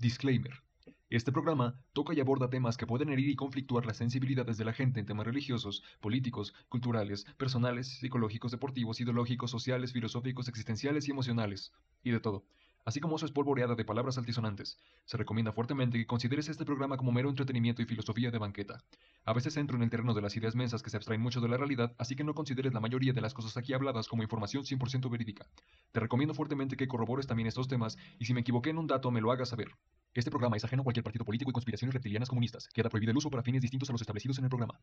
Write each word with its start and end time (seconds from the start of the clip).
Disclaimer. 0.00 0.62
Este 1.10 1.30
programa 1.30 1.78
toca 1.92 2.14
y 2.14 2.20
aborda 2.20 2.48
temas 2.48 2.78
que 2.78 2.86
pueden 2.86 3.10
herir 3.10 3.28
y 3.28 3.36
conflictuar 3.36 3.84
las 3.84 3.98
sensibilidades 3.98 4.56
de 4.56 4.64
la 4.64 4.72
gente 4.72 4.98
en 4.98 5.04
temas 5.04 5.26
religiosos, 5.26 5.84
políticos, 6.00 6.54
culturales, 6.70 7.26
personales, 7.36 7.98
psicológicos, 7.98 8.50
deportivos, 8.50 8.98
ideológicos, 9.02 9.50
sociales, 9.50 9.92
filosóficos, 9.92 10.48
existenciales 10.48 11.06
y 11.06 11.10
emocionales. 11.10 11.74
Y 12.02 12.12
de 12.12 12.20
todo. 12.20 12.46
Así 12.84 13.00
como 13.00 13.18
su 13.18 13.26
espolvoreada 13.26 13.74
de 13.74 13.84
palabras 13.84 14.16
altisonantes. 14.16 14.78
Se 15.04 15.16
recomienda 15.16 15.52
fuertemente 15.52 15.98
que 15.98 16.06
consideres 16.06 16.48
este 16.48 16.64
programa 16.64 16.96
como 16.96 17.12
mero 17.12 17.28
entretenimiento 17.28 17.82
y 17.82 17.84
filosofía 17.84 18.30
de 18.30 18.38
banqueta. 18.38 18.82
A 19.24 19.32
veces 19.34 19.56
entro 19.56 19.76
en 19.76 19.82
el 19.82 19.90
terreno 19.90 20.14
de 20.14 20.22
las 20.22 20.36
ideas 20.36 20.54
mensas 20.54 20.82
que 20.82 20.90
se 20.90 20.96
abstraen 20.96 21.20
mucho 21.20 21.40
de 21.40 21.48
la 21.48 21.58
realidad, 21.58 21.94
así 21.98 22.16
que 22.16 22.24
no 22.24 22.34
consideres 22.34 22.72
la 22.72 22.80
mayoría 22.80 23.12
de 23.12 23.20
las 23.20 23.34
cosas 23.34 23.56
aquí 23.56 23.74
habladas 23.74 24.08
como 24.08 24.22
información 24.22 24.64
100% 24.64 25.10
verídica. 25.10 25.46
Te 25.92 26.00
recomiendo 26.00 26.34
fuertemente 26.34 26.76
que 26.76 26.88
corrobores 26.88 27.26
también 27.26 27.46
estos 27.46 27.68
temas 27.68 27.98
y 28.18 28.24
si 28.24 28.34
me 28.34 28.40
equivoqué 28.40 28.70
en 28.70 28.78
un 28.78 28.86
dato 28.86 29.10
me 29.10 29.20
lo 29.20 29.30
hagas 29.30 29.50
saber. 29.50 29.68
Este 30.14 30.30
programa 30.30 30.56
es 30.56 30.64
ajeno 30.64 30.82
a 30.82 30.84
cualquier 30.84 31.04
partido 31.04 31.24
político 31.24 31.50
y 31.50 31.52
conspiraciones 31.52 31.94
reptilianas 31.94 32.28
comunistas. 32.28 32.66
Queda 32.68 32.88
prohibido 32.88 33.12
el 33.12 33.18
uso 33.18 33.30
para 33.30 33.42
fines 33.42 33.62
distintos 33.62 33.88
a 33.90 33.92
los 33.92 34.00
establecidos 34.00 34.38
en 34.38 34.44
el 34.44 34.50
programa. 34.50 34.80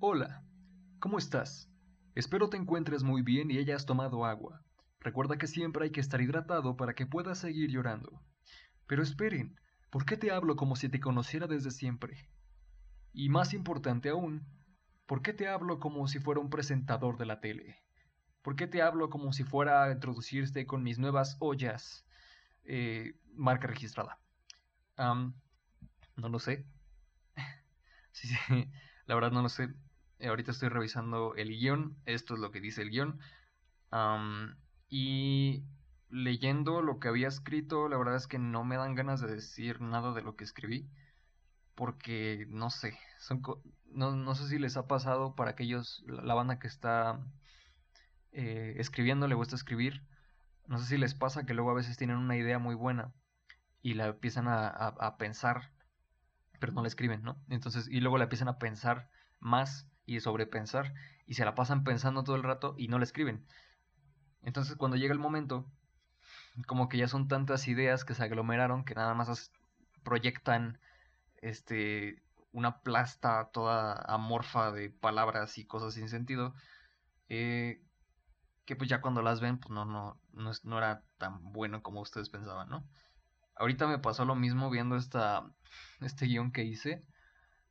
Hola, 0.00 0.44
¿cómo 1.00 1.18
estás? 1.18 1.68
Espero 2.18 2.48
te 2.48 2.56
encuentres 2.56 3.04
muy 3.04 3.22
bien 3.22 3.48
y 3.48 3.58
hayas 3.58 3.86
tomado 3.86 4.24
agua. 4.24 4.60
Recuerda 4.98 5.38
que 5.38 5.46
siempre 5.46 5.84
hay 5.84 5.92
que 5.92 6.00
estar 6.00 6.20
hidratado 6.20 6.76
para 6.76 6.94
que 6.94 7.06
puedas 7.06 7.38
seguir 7.38 7.70
llorando. 7.70 8.20
Pero 8.88 9.04
esperen, 9.04 9.60
¿por 9.88 10.04
qué 10.04 10.16
te 10.16 10.32
hablo 10.32 10.56
como 10.56 10.74
si 10.74 10.88
te 10.88 10.98
conociera 10.98 11.46
desde 11.46 11.70
siempre? 11.70 12.28
Y 13.12 13.28
más 13.28 13.54
importante 13.54 14.08
aún, 14.08 14.44
¿por 15.06 15.22
qué 15.22 15.32
te 15.32 15.46
hablo 15.46 15.78
como 15.78 16.08
si 16.08 16.18
fuera 16.18 16.40
un 16.40 16.50
presentador 16.50 17.18
de 17.18 17.26
la 17.26 17.38
tele? 17.38 17.76
¿Por 18.42 18.56
qué 18.56 18.66
te 18.66 18.82
hablo 18.82 19.10
como 19.10 19.32
si 19.32 19.44
fuera 19.44 19.84
a 19.84 19.92
introducirte 19.92 20.66
con 20.66 20.82
mis 20.82 20.98
nuevas 20.98 21.36
ollas? 21.38 22.04
Eh, 22.64 23.14
marca 23.32 23.68
registrada. 23.68 24.18
no 24.96 26.28
lo 26.28 26.40
sé. 26.40 26.66
sí, 28.10 28.26
sí, 28.26 28.68
la 29.06 29.14
verdad 29.14 29.30
no 29.30 29.42
lo 29.42 29.48
sé. 29.48 29.72
Ahorita 30.20 30.50
estoy 30.50 30.68
revisando 30.68 31.34
el 31.36 31.48
guion. 31.48 31.96
Esto 32.06 32.34
es 32.34 32.40
lo 32.40 32.50
que 32.50 32.60
dice 32.60 32.82
el 32.82 32.90
guion. 32.90 33.20
y 34.88 35.64
leyendo 36.10 36.82
lo 36.82 36.98
que 37.00 37.08
había 37.08 37.28
escrito, 37.28 37.88
la 37.88 37.98
verdad 37.98 38.16
es 38.16 38.26
que 38.26 38.38
no 38.38 38.64
me 38.64 38.76
dan 38.76 38.94
ganas 38.94 39.20
de 39.20 39.28
decir 39.28 39.80
nada 39.80 40.14
de 40.14 40.22
lo 40.22 40.36
que 40.36 40.44
escribí. 40.44 40.88
Porque 41.74 42.46
no 42.48 42.70
sé. 42.70 42.98
No, 43.86 44.16
no 44.16 44.34
sé 44.34 44.48
si 44.48 44.58
les 44.58 44.76
ha 44.76 44.86
pasado 44.88 45.34
para 45.34 45.52
aquellos, 45.52 46.04
la 46.06 46.34
banda 46.34 46.58
que 46.58 46.66
está 46.66 47.20
eh, 48.32 48.74
escribiendo, 48.78 49.28
le 49.28 49.34
gusta 49.34 49.56
escribir. 49.56 50.02
No 50.66 50.78
sé 50.78 50.86
si 50.86 50.98
les 50.98 51.14
pasa 51.14 51.46
que 51.46 51.54
luego 51.54 51.70
a 51.70 51.74
veces 51.74 51.96
tienen 51.96 52.16
una 52.16 52.36
idea 52.36 52.58
muy 52.58 52.74
buena 52.74 53.12
y 53.82 53.94
la 53.94 54.06
empiezan 54.06 54.46
a, 54.48 55.16
pensar, 55.18 55.72
pero 56.60 56.72
no 56.72 56.82
la 56.82 56.88
escriben, 56.88 57.22
¿no? 57.22 57.42
Entonces, 57.48 57.88
y 57.88 58.00
luego 58.00 58.18
la 58.18 58.24
empiezan 58.24 58.48
a 58.48 58.58
pensar 58.58 59.08
más 59.40 59.88
y 60.08 60.20
sobrepensar 60.20 60.94
y 61.26 61.34
se 61.34 61.44
la 61.44 61.54
pasan 61.54 61.84
pensando 61.84 62.24
todo 62.24 62.36
el 62.36 62.42
rato 62.42 62.74
y 62.78 62.88
no 62.88 62.98
la 62.98 63.04
escriben. 63.04 63.46
Entonces, 64.42 64.76
cuando 64.76 64.96
llega 64.96 65.12
el 65.12 65.18
momento, 65.18 65.70
como 66.66 66.88
que 66.88 66.98
ya 66.98 67.08
son 67.08 67.28
tantas 67.28 67.68
ideas 67.68 68.04
que 68.04 68.14
se 68.14 68.24
aglomeraron 68.24 68.84
que 68.84 68.94
nada 68.94 69.14
más 69.14 69.52
proyectan 70.02 70.78
este 71.42 72.22
una 72.50 72.80
plasta 72.80 73.50
toda 73.52 73.92
amorfa 74.06 74.72
de 74.72 74.90
palabras 74.90 75.58
y 75.58 75.66
cosas 75.66 75.94
sin 75.94 76.08
sentido 76.08 76.54
eh, 77.28 77.82
que 78.68 78.76
pues 78.76 78.90
ya 78.90 79.00
cuando 79.00 79.22
las 79.22 79.40
ven, 79.40 79.58
pues 79.58 79.70
no, 79.70 79.86
no, 79.86 80.20
no, 80.32 80.78
era 80.78 81.02
tan 81.16 81.52
bueno 81.52 81.82
como 81.82 82.02
ustedes 82.02 82.28
pensaban, 82.28 82.68
¿no? 82.68 82.86
Ahorita 83.56 83.86
me 83.86 83.98
pasó 83.98 84.26
lo 84.26 84.34
mismo 84.34 84.68
viendo 84.68 84.96
esta, 84.96 85.50
este 86.02 86.26
guion 86.26 86.52
que 86.52 86.64
hice. 86.64 87.02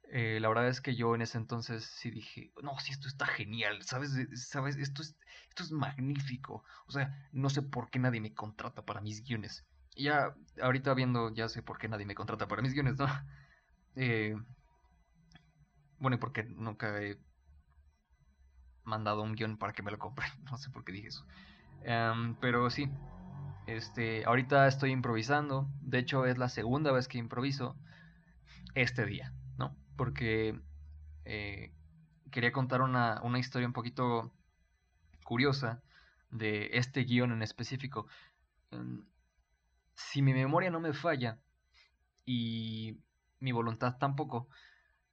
Eh, 0.09 0.40
la 0.40 0.47
verdad 0.47 0.68
es 0.69 0.79
que 0.79 0.95
yo 0.95 1.13
en 1.16 1.22
ese 1.22 1.38
entonces 1.38 1.84
sí 1.84 2.12
dije, 2.12 2.53
no, 2.63 2.78
sí, 2.79 2.91
esto 2.91 3.07
está 3.07 3.25
genial, 3.25 3.84
¿sabes? 3.84 4.16
¿Sabes? 4.35 4.78
Esto 4.78 5.01
es, 5.01 5.18
esto 5.50 5.63
es 5.63 5.72
magnífico. 5.72 6.63
O 6.88 6.91
sea, 6.91 7.29
no 7.34 7.50
sé 7.50 7.62
por 7.62 7.90
qué 7.90 8.00
nadie 8.00 8.22
me 8.22 8.34
contrata 8.34 8.85
para 8.85 9.01
mis 9.01 9.23
guiones. 9.23 9.66
Ya, 9.96 10.34
ahorita 10.62 10.94
viendo, 10.94 11.34
ya 11.34 11.50
sé 11.50 11.62
por 11.62 11.78
qué 11.78 11.90
nadie 11.90 12.06
me 12.06 12.16
contrata 12.16 12.47
para 12.47 12.62
mis 12.62 12.73
guiones, 12.73 12.97
¿no? 12.97 13.07
Eh, 14.00 14.35
bueno, 15.97 16.17
y 16.17 16.19
porque 16.19 16.44
nunca 16.44 17.01
he 17.01 17.17
mandado 18.84 19.23
un 19.23 19.34
guion 19.34 19.57
para 19.57 19.73
que 19.73 19.81
me 19.81 19.91
lo 19.91 19.97
compren. 19.97 20.29
No 20.51 20.57
sé 20.57 20.69
por 20.69 20.84
qué 20.84 20.91
dije 20.91 21.07
eso. 21.07 21.25
Em, 21.81 22.35
pero 22.35 22.69
sí, 22.69 22.90
este, 23.66 24.23
ahorita 24.25 24.67
estoy 24.67 24.91
improvisando. 24.91 25.67
De 25.81 26.00
hecho, 26.00 26.25
es 26.25 26.38
la 26.38 26.50
segunda 26.50 26.91
vez 26.91 27.07
que 27.07 27.17
improviso 27.17 27.75
este 28.75 29.06
día. 29.06 29.34
Porque 29.97 30.58
eh, 31.25 31.74
quería 32.31 32.52
contar 32.53 32.81
una, 32.81 33.22
una, 33.24 33.40
historia 33.40 33.68
un 33.68 33.74
poquito 33.74 34.31
curiosa 35.25 35.81
de 36.31 36.69
este 36.74 37.03
guion 37.03 37.31
en 37.34 37.41
específico. 37.41 38.08
Em, 38.72 39.06
si 39.96 40.22
mi 40.22 40.34
memoria 40.34 40.69
no 40.69 40.80
me 40.80 40.94
falla 40.94 41.40
y 42.25 42.97
mi 43.40 43.52
voluntad 43.52 43.97
tampoco, 43.97 44.47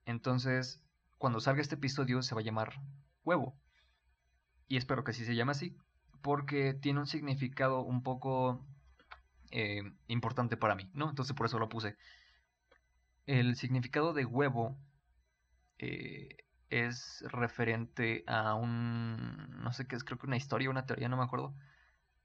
entonces 0.07 0.81
cuando 1.19 1.41
salga 1.41 1.63
este 1.63 1.77
episodio 1.77 2.23
se 2.23 2.35
va 2.35 2.43
a 2.43 2.45
llamar 2.45 2.75
huevo 3.25 3.57
y 4.69 4.77
espero 4.77 5.05
que 5.05 5.13
así 5.13 5.25
se 5.25 5.35
llame 5.35 5.53
así, 5.53 5.77
porque 6.23 6.75
tiene 6.75 7.01
un 7.01 7.07
significado 7.07 7.81
un 7.81 8.03
poco 8.03 8.65
eh, 9.51 9.83
importante 10.09 10.57
para 10.57 10.75
mí, 10.75 10.91
¿no? 10.95 11.09
Entonces 11.11 11.37
por 11.37 11.47
eso 11.47 11.59
lo 11.59 11.69
puse. 11.69 11.97
El 13.27 13.57
significado 13.57 14.13
de 14.13 14.25
huevo 14.25 14.77
eh, 15.79 16.37
es 16.69 17.25
referente 17.29 18.25
a 18.27 18.55
un, 18.55 19.63
no 19.63 19.73
sé 19.73 19.87
qué 19.87 19.97
es, 19.97 20.05
creo 20.05 20.19
que 20.19 20.27
una 20.27 20.37
historia, 20.37 20.71
una 20.71 20.87
teoría, 20.87 21.09
no 21.09 21.17
me 21.17 21.25
acuerdo, 21.25 21.55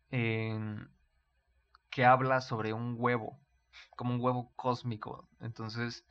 que 0.10 2.06
habla 2.06 2.42
sobre 2.42 2.74
un 2.74 2.96
huevo, 2.98 3.40
como 3.96 4.14
un 4.14 4.22
huevo 4.22 4.52
cósmico. 4.56 5.28
Entonces, 5.40 6.06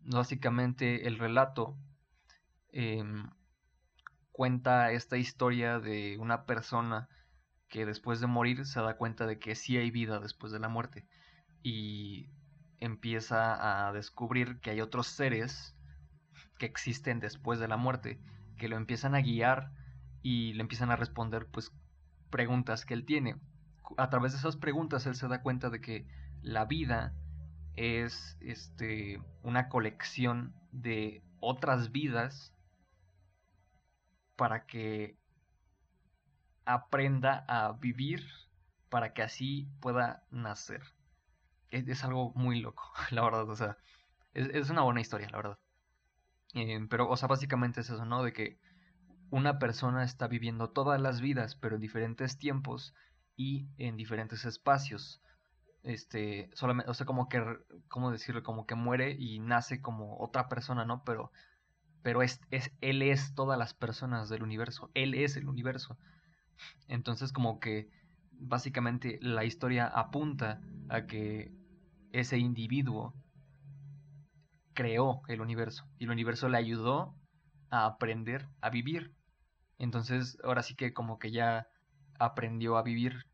básicamente 0.00 1.06
el 1.06 1.18
relato 1.18 1.76
em, 2.70 3.30
cuenta 4.32 4.92
esta 4.92 5.16
historia 5.16 5.80
de 5.80 6.16
una 6.18 6.44
persona 6.44 7.08
que 7.68 7.86
después 7.86 8.20
de 8.20 8.26
morir 8.26 8.66
se 8.66 8.80
da 8.80 8.96
cuenta 8.96 9.26
de 9.26 9.38
que 9.38 9.54
sí 9.54 9.76
hay 9.76 9.90
vida 9.90 10.20
después 10.20 10.52
de 10.52 10.58
la 10.58 10.68
muerte 10.68 11.06
y 11.62 12.30
empieza 12.80 13.88
a 13.88 13.92
descubrir 13.92 14.60
que 14.60 14.70
hay 14.70 14.80
otros 14.80 15.06
seres 15.08 15.76
que 16.58 16.66
existen 16.66 17.20
después 17.20 17.58
de 17.58 17.68
la 17.68 17.76
muerte 17.76 18.20
que 18.56 18.68
lo 18.68 18.76
empiezan 18.76 19.14
a 19.14 19.20
guiar 19.20 19.72
y 20.22 20.52
le 20.54 20.62
empiezan 20.62 20.90
a 20.90 20.96
responder 20.96 21.46
pues 21.46 21.72
preguntas 22.30 22.84
que 22.84 22.94
él 22.94 23.04
tiene 23.04 23.36
a 23.96 24.10
través 24.10 24.32
de 24.32 24.38
esas 24.38 24.56
preguntas 24.56 25.06
él 25.06 25.14
se 25.14 25.28
da 25.28 25.42
cuenta 25.42 25.70
de 25.70 25.80
que 25.80 26.06
la 26.42 26.64
vida 26.64 27.14
es 27.76 28.36
este 28.40 29.20
una 29.42 29.68
colección 29.68 30.54
de 30.72 31.22
otras 31.40 31.92
vidas 31.92 32.52
para 34.36 34.66
que 34.66 35.16
aprenda 36.64 37.44
a 37.48 37.72
vivir 37.72 38.24
para 38.88 39.12
que 39.12 39.22
así 39.22 39.68
pueda 39.80 40.22
nacer. 40.30 40.82
Es, 41.70 42.04
algo 42.04 42.32
muy 42.34 42.60
loco, 42.60 42.92
la 43.10 43.22
verdad, 43.22 43.48
o 43.48 43.56
sea, 43.56 43.76
es, 44.34 44.70
una 44.70 44.82
buena 44.82 45.00
historia, 45.00 45.28
la 45.30 45.36
verdad. 45.36 45.58
Eh, 46.54 46.86
pero, 46.88 47.08
o 47.08 47.16
sea, 47.16 47.28
básicamente 47.28 47.80
es 47.80 47.90
eso, 47.90 48.04
¿no? 48.04 48.22
De 48.22 48.32
que 48.32 48.58
una 49.30 49.58
persona 49.58 50.04
está 50.04 50.28
viviendo 50.28 50.70
todas 50.70 51.00
las 51.00 51.20
vidas, 51.20 51.56
pero 51.56 51.76
en 51.76 51.82
diferentes 51.82 52.38
tiempos 52.38 52.94
y 53.36 53.68
en 53.76 53.96
diferentes 53.96 54.44
espacios. 54.44 55.20
Este, 55.82 56.50
solamente, 56.54 56.90
o 56.90 56.94
sea, 56.94 57.06
como 57.06 57.28
que, 57.28 57.42
¿cómo 57.88 58.10
decirlo? 58.10 58.42
Como 58.42 58.66
que 58.66 58.74
muere 58.74 59.12
y 59.18 59.38
nace 59.38 59.80
como 59.80 60.18
otra 60.18 60.48
persona, 60.48 60.84
¿no? 60.84 61.04
Pero 61.04 61.30
pero 62.02 62.22
es, 62.22 62.40
es, 62.50 62.70
él 62.80 63.02
es 63.02 63.34
todas 63.34 63.58
las 63.58 63.74
personas 63.74 64.28
del 64.28 64.42
universo, 64.42 64.90
él 64.94 65.14
es 65.14 65.36
el 65.36 65.48
universo. 65.48 65.98
Entonces 66.86 67.32
como 67.32 67.60
que 67.60 67.90
básicamente 68.32 69.18
la 69.20 69.44
historia 69.44 69.86
apunta 69.86 70.60
a 70.88 71.06
que 71.06 71.52
ese 72.12 72.38
individuo 72.38 73.14
creó 74.74 75.22
el 75.28 75.40
universo 75.40 75.88
y 75.98 76.04
el 76.04 76.10
universo 76.10 76.48
le 76.48 76.58
ayudó 76.58 77.14
a 77.70 77.86
aprender 77.86 78.48
a 78.60 78.70
vivir. 78.70 79.12
Entonces 79.78 80.38
ahora 80.44 80.62
sí 80.62 80.74
que 80.74 80.92
como 80.92 81.18
que 81.18 81.30
ya 81.30 81.68
aprendió 82.18 82.76
a 82.76 82.82
vivir 82.82 83.26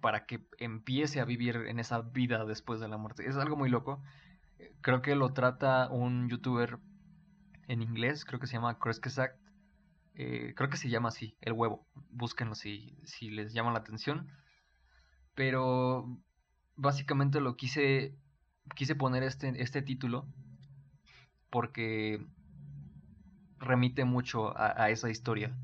para 0.00 0.26
que 0.26 0.46
empiece 0.58 1.20
a 1.20 1.24
vivir 1.24 1.56
en 1.68 1.78
esa 1.78 2.00
vida 2.00 2.44
después 2.44 2.80
de 2.80 2.88
la 2.88 2.98
muerte. 2.98 3.26
Es 3.28 3.36
algo 3.36 3.56
muy 3.56 3.70
loco. 3.70 4.02
Creo 4.80 5.02
que 5.02 5.14
lo 5.14 5.32
trata 5.32 5.88
un 5.90 6.28
youtuber 6.28 6.78
en 7.68 7.82
inglés, 7.82 8.24
creo 8.24 8.38
que 8.38 8.46
se 8.46 8.54
llama 8.54 8.70
Act 8.70 9.00
Eh, 10.14 10.54
creo 10.56 10.70
que 10.70 10.76
se 10.76 10.88
llama 10.88 11.08
así, 11.08 11.36
El 11.40 11.54
Huevo. 11.54 11.86
Búsquenlo 12.10 12.54
si, 12.54 12.96
si 13.04 13.30
les 13.30 13.52
llama 13.52 13.72
la 13.72 13.78
atención. 13.78 14.28
Pero 15.34 16.20
básicamente 16.76 17.40
lo 17.40 17.56
quise, 17.56 18.14
quise 18.74 18.94
poner 18.94 19.22
este, 19.22 19.62
este 19.62 19.82
título 19.82 20.26
porque 21.50 22.24
remite 23.58 24.04
mucho 24.04 24.56
a, 24.56 24.90
esa 24.90 25.10
historia. 25.10 25.56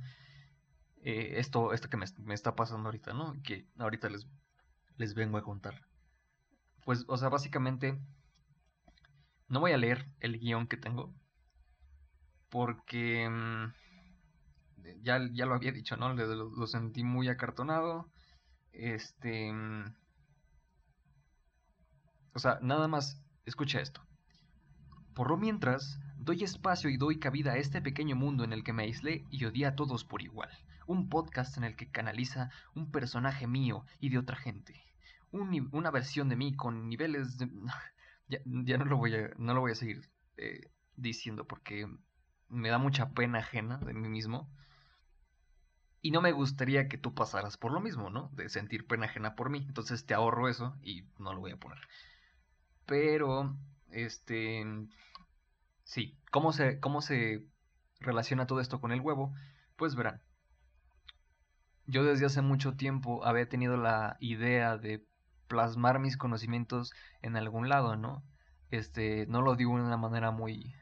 Eh, 1.03 1.35
esto, 1.37 1.73
esto 1.73 1.89
que 1.89 1.97
me, 1.97 2.07
me, 2.19 2.35
está 2.35 2.55
pasando 2.55 2.89
ahorita, 2.89 3.13
¿no? 3.13 3.37
Que 3.43 3.67
ahorita 3.79 4.09
les, 4.09 4.27
les 4.97 5.15
vengo 5.15 5.37
a 5.37 5.43
contar. 5.43 5.87
Pues, 6.85 7.05
o 7.09 7.17
sea, 7.17 7.29
básicamente, 7.29 7.99
no 9.49 9.61
voy 9.61 9.73
a 9.73 9.79
leer 9.79 10.09
el 10.21 10.39
guion 10.39 10.67
que 10.67 10.77
tengo, 10.77 11.13
porque 12.49 13.29
mm, 13.29 13.73
ya, 15.03 15.21
ya 15.33 15.47
lo 15.47 15.55
había 15.55 15.73
dicho, 15.73 15.97
¿no? 15.97 16.15
Lo, 16.15 16.67
sentí 16.67 17.05
muy 17.05 17.29
acartonado. 17.29 18.09
Este... 18.73 19.53
Mm, 19.53 19.95
o 22.35 22.39
sea, 22.39 22.59
nada 22.63 22.89
más, 22.89 23.21
escucha 23.45 23.81
esto. 23.81 24.01
Por 25.15 25.29
lo 25.29 25.37
mientras, 25.37 26.01
doy 26.17 26.43
espacio 26.43 26.89
y 26.89 26.97
doy 26.97 27.19
cabida 27.19 27.53
a 27.53 27.57
este 27.59 27.83
pequeño 27.83 28.17
mundo 28.17 28.45
en 28.45 28.53
el 28.53 28.65
que 28.65 28.73
me 28.73 28.85
aislé 28.85 29.25
y 29.31 29.45
odié 29.45 29.67
a 29.67 29.77
todos 29.77 30.05
por 30.05 30.23
igual. 30.23 30.51
Un 30.87 31.09
podcast 31.09 31.57
en 31.59 31.65
el 31.65 31.77
que 31.77 31.91
canaliza 31.91 32.51
un 32.75 32.91
personaje 32.91 33.47
mío 33.47 33.85
y 34.01 34.09
de 34.09 34.19
otra 34.19 34.37
gente. 34.37 34.83
una 35.31 35.91
versión 35.91 36.29
de 36.29 36.37
mí 36.37 36.55
con 36.55 36.89
niveles 36.89 37.39
de... 37.39 37.51
ya, 38.29 38.79
no, 38.79 38.85
lo 38.85 38.97
voy 38.97 39.15
a, 39.15 39.31
no 39.37 39.53
lo 39.55 39.61
voy 39.61 39.73
a 39.73 39.77
seguir 39.77 40.09
eh, 40.39 40.71
diciendo 40.97 41.47
porque 41.47 41.87
me 42.49 42.69
da 42.69 42.79
mucha 42.79 43.11
pena 43.11 43.39
ajena 43.39 43.79
de 43.79 43.93
mí 43.93 44.09
mismo. 44.09 44.49
Y 46.01 46.11
no 46.11 46.21
me 46.21 46.33
gustaría 46.33 46.89
que 46.89 46.99
tú 46.99 47.15
pasaras 47.15 47.57
por 47.57 47.73
lo 47.73 47.81
mismo, 47.81 48.11
¿no? 48.11 48.31
De 48.33 48.49
sentir 48.49 48.87
pena 48.87 49.07
ajena 49.07 49.37
por 49.37 49.51
mí. 49.51 49.65
Entonces 49.69 50.05
te 50.05 50.15
ahorro 50.15 50.49
eso 50.49 50.77
y 50.83 51.05
no 51.19 51.33
lo 51.33 51.41
voy 51.41 51.53
a 51.53 51.57
poner. 51.57 51.79
Pero, 52.87 53.57
este... 53.91 54.65
Sí, 55.85 56.17
¿cómo 56.31 56.53
se, 56.53 56.81
cómo 56.81 57.03
se 57.03 57.47
relaciona 58.01 58.47
todo 58.47 58.61
esto 58.61 58.81
con 58.81 58.93
el 58.93 59.01
huevo? 59.01 59.35
Pues 59.77 59.95
verán. 59.95 60.21
Yo 61.87 62.05
desde 62.05 62.27
hace 62.27 62.43
mucho 62.43 62.75
tiempo 62.75 63.25
había 63.25 63.49
tenido 63.49 63.77
la 63.77 64.17
idea 64.21 64.79
de 64.79 65.05
plasmar 65.49 65.99
mis 65.99 66.17
conocimientos 66.17 66.93
en 67.21 67.37
algún 67.37 67.69
lado, 67.69 67.97
¿no? 67.97 68.23
Este, 68.71 69.27
no 69.27 69.43
lo 69.43 69.55
digo 69.57 69.77
de 69.77 69.85
una 69.85 69.97
manera 69.97 70.31
muy... 70.31 70.75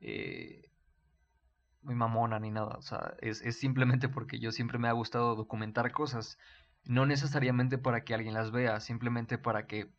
Eh, 0.00 0.70
muy 1.82 1.94
mamona 1.94 2.38
ni 2.38 2.50
nada. 2.50 2.76
O 2.78 2.82
sea, 2.82 3.14
es, 3.20 3.38
simplemente 3.58 4.08
porque 4.08 4.38
yo 4.38 4.52
siempre 4.52 4.78
me 4.78 4.88
ha 4.88 4.92
gustado 4.92 5.34
documentar 5.36 5.92
cosas. 5.92 6.38
No 6.84 7.06
necesariamente 7.06 7.78
para 7.78 8.04
que 8.04 8.14
alguien 8.14 8.34
las 8.34 8.50
vea, 8.50 8.80
simplemente 8.80 9.38
para 9.38 9.66
que 9.66 9.90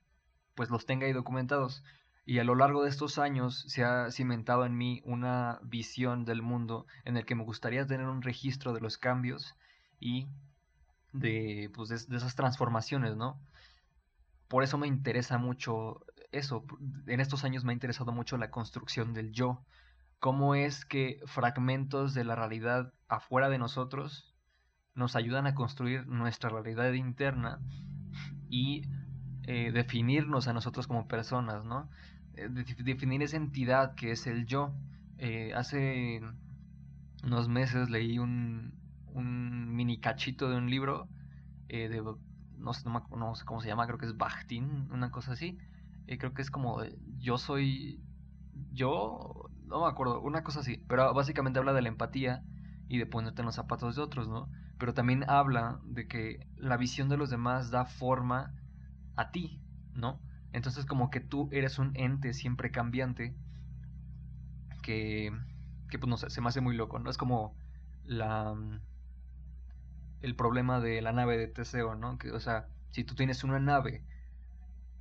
pues 0.56 0.70
los 0.70 0.86
tenga 0.86 1.06
ahí 1.06 1.14
documentados. 1.14 1.84
Y 2.26 2.40
a 2.40 2.44
lo 2.44 2.56
largo 2.56 2.84
de 2.84 2.90
estos 2.90 3.18
años 3.18 3.66
se 3.68 3.84
ha 3.84 4.12
cimentado 4.12 4.66
en 4.66 4.78
mí 4.78 5.02
una 5.06 5.60
visión 5.64 6.24
del 6.24 6.42
mundo 6.42 6.86
en 7.04 7.18
el 7.18 7.26
que 7.26 7.36
me 7.36 7.44
gustaría 7.44 7.88
tener 7.88 8.08
un 8.08 8.22
registro 8.22 8.74
de 8.74 8.82
los 8.82 8.98
cambios 8.98 9.56
y 10.00 10.28
de, 11.14 11.72
pues, 11.74 12.08
de 12.08 12.18
esas 12.18 12.36
transformaciones, 12.36 13.18
¿no? 13.18 13.40
Por 14.48 14.64
eso 14.64 14.78
me 14.78 14.88
interesa 14.88 15.38
mucho 15.38 16.06
eso. 16.32 16.64
En 17.08 17.20
estos 17.20 17.44
años 17.44 17.64
me 17.64 17.72
ha 17.72 17.74
interesado 17.74 18.12
mucho 18.12 18.38
la 18.38 18.52
construcción 18.52 19.14
del 19.14 19.32
yo 19.32 19.66
cómo 20.22 20.54
es 20.54 20.86
que 20.86 21.20
fragmentos 21.26 22.14
de 22.14 22.24
la 22.24 22.36
realidad 22.36 22.94
afuera 23.10 23.50
de 23.50 23.58
nosotros 23.58 24.36
nos 24.94 25.16
ayudan 25.16 25.48
a 25.48 25.56
construir 25.56 26.06
nuestra 26.06 26.50
realidad 26.50 26.94
interna 26.94 27.60
y 28.48 28.84
eh, 29.48 29.72
definirnos 29.72 30.48
a 30.48 30.54
nosotros 30.54 30.88
como 30.88 31.08
personas, 31.08 31.66
¿no? 31.66 31.90
Eh, 32.36 32.50
definir 32.84 33.22
esa 33.24 33.38
entidad 33.38 33.96
que 33.96 34.12
es 34.12 34.28
el 34.28 34.46
yo. 34.46 34.74
Eh, 35.18 35.54
hace 35.56 36.22
unos 37.24 37.48
meses 37.48 37.90
leí 37.90 38.20
un, 38.20 38.74
un, 39.14 39.76
mini 39.76 40.00
cachito 40.00 40.50
de 40.50 40.58
un 40.58 40.70
libro 40.70 41.08
de, 41.68 42.02
no 42.58 42.74
sé, 42.74 42.90
no, 42.90 43.36
sé, 43.36 43.46
cómo 43.46 43.62
se 43.62 43.68
llama, 43.68 43.88
creo 43.88 43.98
que 43.98 44.06
es 44.06 44.18
Bakhtin, 44.18 44.90
una 44.92 45.10
cosa 45.10 45.34
así. 45.34 45.58
creo 46.06 46.34
que 46.34 46.42
es 46.42 46.52
como 46.52 46.84
yo 47.18 47.38
soy 47.38 48.02
yo 48.74 49.50
no 49.72 49.82
me 49.82 49.88
acuerdo, 49.88 50.22
una 50.22 50.44
cosa 50.44 50.60
así, 50.60 50.84
pero 50.88 51.14
básicamente 51.14 51.60
habla 51.60 51.74
de 51.74 51.82
la 51.82 51.88
empatía 51.88 52.44
y 52.88 52.98
de 52.98 53.06
ponerte 53.06 53.42
en 53.42 53.46
los 53.46 53.56
zapatos 53.56 53.96
de 53.96 54.02
otros, 54.02 54.28
¿no? 54.28 54.50
Pero 54.78 54.94
también 54.94 55.24
habla 55.30 55.80
de 55.86 56.08
que 56.08 56.46
la 56.58 56.78
visión 56.78 57.08
de 57.08 57.18
los 57.18 57.30
demás 57.30 57.72
da 57.72 57.86
forma 57.86 58.54
a 59.16 59.32
ti, 59.32 59.62
¿no? 59.94 60.20
Entonces 60.54 60.86
como 60.86 61.10
que 61.10 61.20
tú 61.20 61.50
eres 61.52 61.80
un 61.80 61.96
ente 61.96 62.34
siempre 62.34 62.72
cambiante 62.72 63.36
que, 64.82 65.32
que 65.90 66.00
pues 66.00 66.10
no 66.10 66.18
sé, 66.18 66.30
se 66.30 66.42
me 66.42 66.50
hace 66.50 66.62
muy 66.62 66.76
loco, 66.76 67.00
¿no? 67.00 67.10
Es 67.10 67.18
como 67.18 67.56
la 68.04 68.56
el 70.22 70.36
problema 70.36 70.80
de 70.80 71.02
la 71.02 71.12
nave 71.12 71.38
de 71.38 71.48
Teseo, 71.48 71.96
¿no? 71.96 72.18
Que, 72.18 72.32
o 72.32 72.40
sea, 72.40 72.68
si 72.92 73.04
tú 73.04 73.16
tienes 73.16 73.44
una 73.44 73.60
nave 73.60 74.04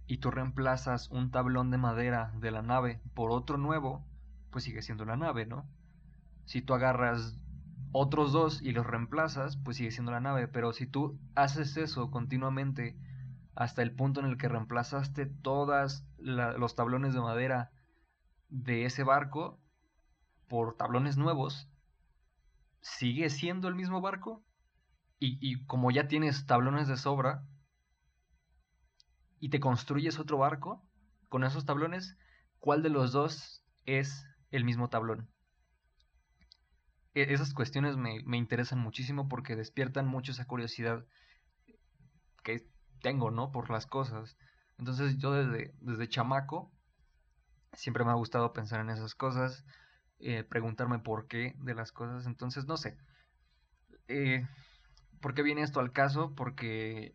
y 0.07 0.19
tú 0.19 0.31
reemplazas 0.31 1.11
un 1.11 1.31
tablón 1.31 1.71
de 1.71 1.79
madera 1.79 2.33
de 2.41 2.51
la 2.51 2.63
nave 2.63 3.01
por 3.15 3.31
otro 3.31 3.59
nuevo, 3.59 4.05
pues 4.51 4.65
sigue 4.65 4.83
siendo 4.83 5.05
la 5.05 5.17
nave, 5.17 5.47
¿no? 5.47 5.67
Si 6.47 6.63
tú 6.63 6.75
agarras 6.75 7.39
otros 7.93 8.33
dos 8.33 8.63
y 8.63 8.73
los 8.73 8.87
reemplazas, 8.87 9.57
pues 9.57 9.77
sigue 9.77 9.91
siendo 9.91 10.11
la 10.13 10.21
nave. 10.21 10.49
Pero 10.49 10.73
si 10.73 10.87
tú 10.87 11.19
haces 11.35 11.77
eso 11.77 12.11
continuamente 12.11 12.97
hasta 13.55 13.83
el 13.83 13.95
punto 13.95 14.21
en 14.21 14.27
el 14.27 14.39
que 14.39 14.49
reemplazaste 14.49 15.27
todos 15.27 16.05
los 16.19 16.75
tablones 16.75 17.15
de 17.15 17.21
madera 17.21 17.71
de 18.49 18.85
ese 18.85 19.05
barco 19.05 19.61
por 20.49 20.77
tablones 20.77 21.17
nuevos, 21.17 21.69
sigue 22.81 23.31
siendo 23.31 23.69
el 23.69 23.75
mismo 23.75 24.01
barco. 24.01 24.45
Y, 25.23 25.67
como 25.67 25.91
ya 25.91 26.09
tienes 26.09 26.47
tablones 26.47 26.89
de 26.89 26.97
sobra 26.97 27.45
y 29.39 29.51
te 29.51 29.61
construyes 29.61 30.19
otro 30.19 30.39
barco 30.39 30.83
con 31.29 31.45
esos 31.45 31.67
tablones, 31.67 32.17
¿cuál 32.59 32.83
de 32.83 32.89
los 32.89 33.13
dos 33.13 33.63
es 33.85 34.27
el 34.51 34.65
mismo 34.65 34.89
tablón. 34.89 35.29
E-, 37.15 37.33
esas 37.33 37.55
cuestiones 37.55 37.97
me, 37.97 38.37
interesan 38.37 38.79
muchísimo 38.79 39.29
porque 39.29 39.57
despiertan 39.57 40.07
mucho 40.07 40.33
esa 40.33 40.47
curiosidad 40.47 41.05
que 42.43 42.67
tengo, 43.01 43.31
¿no? 43.31 43.51
Por 43.53 43.71
las 43.71 43.87
cosas. 43.87 44.37
Entonces 44.79 45.19
yo 45.19 45.33
desde, 45.33 45.75
desde 45.81 46.09
chamaco 46.09 46.73
siempre 47.73 48.05
me 48.05 48.11
ha 48.11 48.15
gustado 48.15 48.53
pensar 48.53 48.81
en 48.81 48.91
esas 48.91 49.15
cosas, 49.15 49.65
eh, 50.19 50.45
preguntarme 50.45 50.99
por 50.99 51.27
qué 51.27 51.55
de 51.59 51.75
las 51.75 51.93
cosas. 51.93 52.27
Entonces, 52.27 52.67
no 52.67 52.77
sé. 52.77 52.97
Eh, 54.09 54.47
¿Por 55.21 55.35
qué 55.35 55.43
viene 55.43 55.63
esto 55.63 55.81
al 55.81 55.93
caso? 55.93 56.35
Porque 56.35 57.15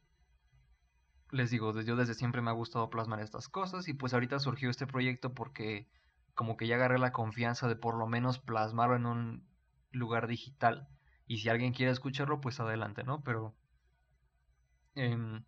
les 1.31 1.49
digo, 1.49 1.79
yo 1.81 1.95
desde 1.95 2.13
siempre 2.13 2.41
me 2.41 2.49
ha 2.49 2.53
gustado 2.53 2.89
plasmar 2.89 3.19
estas 3.19 3.49
cosas 3.49 3.87
y 3.87 3.93
pues 3.93 4.13
ahorita 4.13 4.39
surgió 4.39 4.69
este 4.69 4.87
proyecto 4.87 5.33
porque 5.33 5.87
como 6.33 6.55
que 6.57 6.67
ya 6.67 6.75
agarré 6.75 6.99
la 6.99 7.11
confianza 7.11 7.67
de 7.67 7.75
por 7.75 7.95
lo 7.97 8.07
menos 8.07 8.39
plasmarlo 8.39 8.95
en 8.95 9.05
un 9.05 9.47
lugar 9.91 10.27
digital. 10.27 10.87
Y 11.27 11.39
si 11.39 11.49
alguien 11.49 11.73
quiere 11.73 11.91
escucharlo, 11.91 12.41
pues 12.41 12.59
adelante, 12.59 13.03
¿no? 13.03 13.23
Pero... 13.23 13.55
Em, 14.93 15.43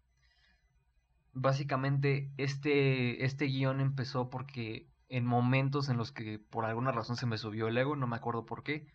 básicamente 1.39 2.31
este, 2.37 3.23
este 3.25 3.45
guion 3.45 3.79
empezó 3.79 4.29
porque 4.29 4.89
en 5.09 5.25
momentos 5.25 5.89
en 5.89 5.97
los 5.97 6.11
que 6.11 6.39
por 6.39 6.65
alguna 6.65 6.91
razón 6.91 7.15
se 7.15 7.25
me 7.25 7.37
subió 7.37 7.67
el 7.67 7.77
ego, 7.77 7.95
no 7.95 8.07
me 8.07 8.15
acuerdo 8.15 8.45
por 8.45 8.63
qué, 8.63 8.87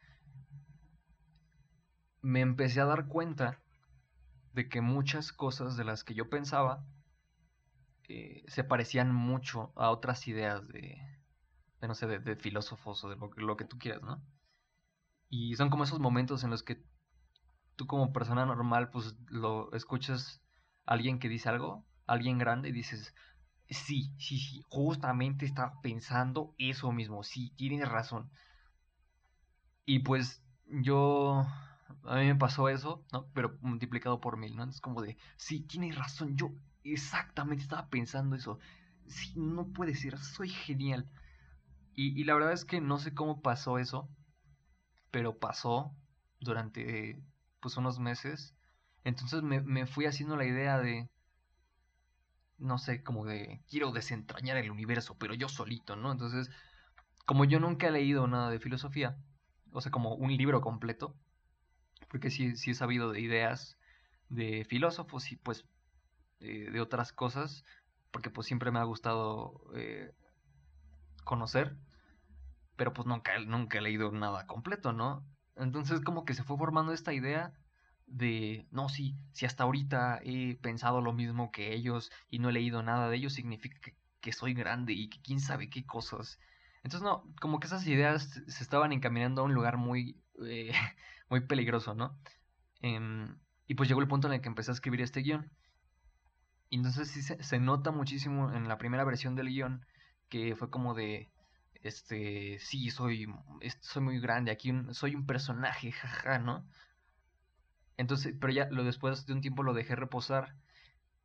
me 2.21 2.41
empecé 2.41 2.81
a 2.81 2.87
dar 2.87 3.07
cuenta 3.07 3.61
de 4.53 4.69
que 4.69 4.81
muchas 4.81 5.33
cosas 5.33 5.77
de 5.77 5.85
las 5.85 6.05
que 6.05 6.15
yo 6.15 6.29
pensaba 6.29 6.85
eh, 8.09 8.45
se 8.49 8.65
parecían 8.65 9.15
mucho 9.15 9.73
a 9.77 9.91
otras 9.91 10.27
ideas 10.29 10.67
de, 10.69 10.99
no 11.81 11.95
sé, 11.95 12.07
de, 12.07 12.37
filósofos 12.37 13.03
o 13.05 13.09
de 13.09 13.17
lo, 13.37 13.57
que 13.57 13.65
tú 13.65 13.79
quieras, 13.79 14.03
¿no? 14.03 14.23
Y 15.29 15.57
son 15.57 15.71
como 15.71 15.85
esos 15.85 16.01
momentos 16.01 16.45
en 16.45 16.51
los 16.51 16.63
que 16.63 16.85
tú 17.77 17.87
como 17.87 18.13
persona 18.13 18.45
normal, 18.45 18.91
pues 18.91 19.17
lo 19.29 19.73
escuchas 19.73 20.43
a 20.85 20.93
alguien 20.93 21.19
que 21.19 21.29
dice 21.29 21.49
algo, 21.49 21.87
alguien 22.13 22.39
grande, 22.39 22.71
y 22.71 22.73
dices, 22.73 23.15
sí, 23.69 24.13
sí, 24.19 24.39
sí, 24.39 24.65
justamente 24.69 25.47
estaba 25.47 25.81
pensando 25.83 26.55
eso 26.59 26.93
mismo, 26.93 27.23
sí, 27.23 27.53
tienes 27.57 27.89
razón. 27.89 28.31
Y 29.85 30.01
pues 30.01 30.43
yo, 30.67 31.47
a 32.05 32.17
mí 32.17 32.27
me 32.27 32.37
pasó 32.37 32.69
eso, 32.69 33.05
¿no? 33.13 33.27
Pero 33.35 33.59
multiplicado 33.61 34.21
por 34.21 34.37
mil, 34.37 34.57
¿no? 34.57 34.65
Es 34.65 34.81
como 34.81 35.03
de, 35.03 35.17
sí, 35.37 35.61
tienes 35.61 35.97
razón, 35.97 36.37
yo 36.37 36.53
exactamente 36.85 37.63
estaba 37.63 37.89
pensando 37.89 38.37
eso. 38.37 38.59
Sí, 39.07 39.33
no 39.37 39.67
puede 39.69 39.95
ser, 39.95 40.19
soy 40.19 40.49
genial. 40.49 41.09
Y, 41.95 42.25
la 42.25 42.35
verdad 42.35 42.53
es 42.53 42.65
que 42.65 42.81
no 42.81 42.99
sé 42.99 43.15
cómo 43.15 43.43
pasó 43.43 43.79
eso, 43.79 44.09
pero 45.11 45.39
pasó 45.39 45.95
durante 46.41 47.23
pues 47.61 47.77
unos 47.77 47.99
meses. 47.99 48.55
Entonces 49.05 49.43
me, 49.43 49.61
me 49.61 49.87
fui 49.87 50.07
haciendo 50.07 50.37
la 50.37 50.47
idea 50.47 50.79
de, 50.79 51.11
no 52.63 52.79
sé, 52.79 53.03
como 53.03 53.25
de, 53.25 53.61
quiero 53.69 53.93
desentrañar 53.93 54.57
el 54.57 54.71
universo, 54.71 55.17
pero 55.19 55.35
yo 55.35 55.49
solito, 55.49 55.97
¿no? 55.97 56.13
Entonces, 56.13 56.51
como 57.27 57.45
yo 57.45 57.61
nunca 57.61 57.89
he 57.89 57.91
leído 57.91 58.27
nada 58.27 58.51
de 58.51 58.61
filosofía, 58.61 59.17
o 59.73 59.81
sea, 59.81 59.93
como 59.93 60.15
un 60.15 60.35
libro 60.37 60.61
completo, 60.61 61.15
porque 62.09 62.31
sí, 62.31 62.57
sí 62.57 62.73
he 62.73 62.75
sabido 62.75 63.13
de 63.13 63.21
ideas 63.21 63.77
de 64.29 64.65
filósofos 64.65 65.33
y 65.33 65.37
pues 65.37 65.65
eh, 66.41 66.71
de 66.71 66.81
otras 66.81 67.13
cosas, 67.13 67.65
porque 68.11 68.31
pues 68.31 68.47
siempre 68.47 68.71
me 68.71 68.79
ha 68.79 68.85
gustado 68.85 69.61
eh, 69.75 70.13
conocer, 71.25 71.77
pero 72.77 72.93
pues 72.93 73.07
nunca, 73.07 73.39
nunca 73.41 73.79
he 73.79 73.83
leído 73.83 74.11
nada 74.13 74.47
completo, 74.47 74.93
¿no? 74.93 75.25
Entonces 75.57 76.01
como 76.01 76.25
que 76.25 76.35
se 76.35 76.45
fue 76.45 76.57
formando 76.57 76.93
esta 76.93 77.13
idea 77.13 77.53
de, 78.13 78.67
no, 78.71 78.89
sí, 78.89 79.17
si 79.33 79.47
hasta 79.47 79.65
ahorita 79.65 80.21
he 80.23 80.57
pensado 80.57 81.01
lo 81.01 81.13
mismo 81.13 81.51
que 81.51 81.73
ellos 81.75 82.13
y 82.29 82.39
no 82.39 82.51
he 82.51 82.53
leído 82.53 82.83
nada 82.83 83.09
de 83.09 83.17
ellos, 83.17 83.33
significa 83.33 83.79
que, 84.21 84.33
soy 84.33 84.55
grande 84.55 84.93
y 84.93 85.09
que 85.09 85.21
quién 85.21 85.41
sabe 85.41 85.69
qué 85.69 85.85
cosas. 85.85 86.39
Entonces, 86.85 87.03
no, 87.03 87.25
como 87.41 87.59
que 87.59 87.67
esas 87.67 87.87
ideas 87.87 88.41
se 88.47 88.63
estaban 88.63 88.93
encaminando 88.93 89.43
a 89.43 89.45
un 89.45 89.55
lugar 89.55 89.77
muy, 89.77 90.23
eh, 90.47 90.73
muy 91.29 91.41
peligroso, 91.41 91.95
¿no? 91.95 92.17
Em, 92.81 93.37
y 93.67 93.75
pues 93.75 93.89
llegó 93.89 94.01
el 94.01 94.09
punto 94.09 94.29
en 94.29 94.35
el 94.35 94.41
que 94.41 94.49
empecé 94.49 94.71
a 94.71 94.75
escribir 94.75 95.01
este 95.01 95.23
guion. 95.23 95.51
Y 96.71 96.77
entonces 96.77 97.09
sí 97.09 97.23
se, 97.23 97.43
se 97.43 97.59
nota 97.59 97.91
muchísimo 97.91 98.53
en 98.53 98.69
la 98.69 98.79
primera 98.79 99.05
versión 99.05 99.35
del 99.35 99.49
guion 99.49 99.85
que 100.29 100.57
fue 100.57 100.71
como 100.71 100.95
de, 100.95 101.31
este, 101.83 102.59
sí, 102.61 102.91
soy, 102.91 103.27
soy 103.81 104.03
muy 104.03 104.21
grande, 104.21 104.51
aquí 104.51 104.73
soy 104.93 105.15
un 105.15 105.27
personaje, 105.27 105.93
jaja, 105.93 106.39
¿no? 106.39 106.67
Entonces, 107.97 108.35
pero 108.41 108.53
ya 108.53 108.69
lo 108.71 108.85
después 108.85 109.27
de 109.27 109.33
un 109.33 109.41
tiempo 109.41 109.63
lo 109.63 109.75
dejé 109.75 109.97
reposar 109.97 110.55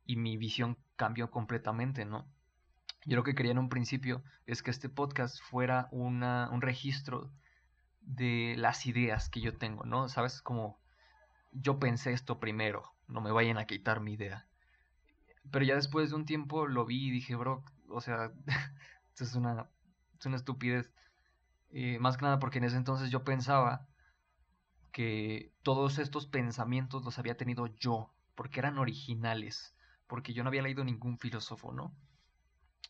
y 0.04 0.16
mi 0.16 0.36
visión 0.36 0.78
cambió 0.96 1.30
completamente, 1.30 2.04
¿no? 2.04 2.26
Yo 3.04 3.16
lo 3.16 3.24
que 3.24 3.34
quería 3.34 3.52
en 3.52 3.58
un 3.58 3.68
principio 3.68 4.22
es 4.46 4.62
que 4.62 4.70
este 4.70 4.88
podcast 4.88 5.40
fuera 5.42 5.88
una, 5.92 6.48
un 6.50 6.60
registro 6.60 7.30
de 8.00 8.54
las 8.58 8.86
ideas 8.86 9.28
que 9.28 9.40
yo 9.40 9.56
tengo, 9.56 9.84
¿no? 9.84 10.08
¿Sabes? 10.08 10.42
Como 10.42 10.80
yo 11.52 11.78
pensé 11.78 12.12
esto 12.12 12.40
primero, 12.40 12.94
no 13.06 13.20
me 13.20 13.32
vayan 13.32 13.58
a 13.58 13.66
quitar 13.66 14.00
mi 14.00 14.14
idea. 14.14 14.46
Pero 15.50 15.64
ya 15.64 15.74
después 15.74 16.10
de 16.10 16.16
un 16.16 16.26
tiempo 16.26 16.66
lo 16.66 16.84
vi 16.84 17.08
y 17.08 17.10
dije, 17.10 17.34
bro, 17.34 17.64
o 17.88 18.00
sea, 18.00 18.32
esto 19.10 19.24
es 19.24 19.34
una, 19.34 19.68
es 20.18 20.26
una 20.26 20.36
estupidez. 20.36 20.92
Eh, 21.70 21.98
más 21.98 22.16
que 22.16 22.24
nada 22.24 22.38
porque 22.38 22.58
en 22.58 22.64
ese 22.64 22.76
entonces 22.76 23.10
yo 23.10 23.24
pensaba 23.24 23.87
que 24.92 25.52
todos 25.62 25.98
estos 25.98 26.26
pensamientos 26.26 27.04
los 27.04 27.18
había 27.18 27.36
tenido 27.36 27.66
yo, 27.66 28.12
porque 28.34 28.60
eran 28.60 28.78
originales, 28.78 29.74
porque 30.06 30.32
yo 30.32 30.42
no 30.42 30.48
había 30.48 30.62
leído 30.62 30.84
ningún 30.84 31.18
filósofo, 31.18 31.72
¿no? 31.72 31.92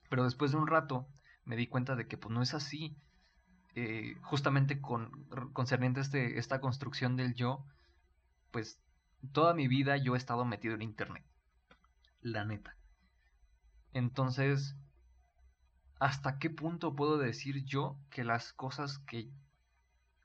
Pero 0.09 0.25
después 0.25 0.53
de 0.53 0.59
un 0.59 0.67
rato 0.67 1.07
me 1.45 1.57
di 1.57 1.67
cuenta 1.67 1.97
de 1.97 2.07
que 2.07 2.17
pues 2.17 2.33
no 2.35 2.43
es 2.43 2.55
así. 2.55 2.97
Eh, 3.75 4.17
justamente 4.23 4.81
con 4.81 5.11
concerniente 5.53 6.01
este, 6.01 6.39
esta 6.39 6.61
construcción 6.61 7.17
del 7.17 7.35
yo, 7.35 7.65
pues 8.51 8.81
toda 9.33 9.55
mi 9.55 9.69
vida 9.69 9.97
yo 9.97 10.15
he 10.15 10.19
estado 10.19 10.45
metido 10.45 10.75
en 10.75 10.83
internet. 10.83 11.25
La 12.21 12.45
neta. 12.45 12.77
Entonces, 13.93 14.77
¿hasta 15.99 16.39
qué 16.39 16.51
punto 16.51 16.95
puedo 16.95 17.19
decir 17.19 17.65
yo 17.65 17.97
que 18.11 18.25
las 18.25 18.53
cosas 18.53 18.99
que 18.99 19.31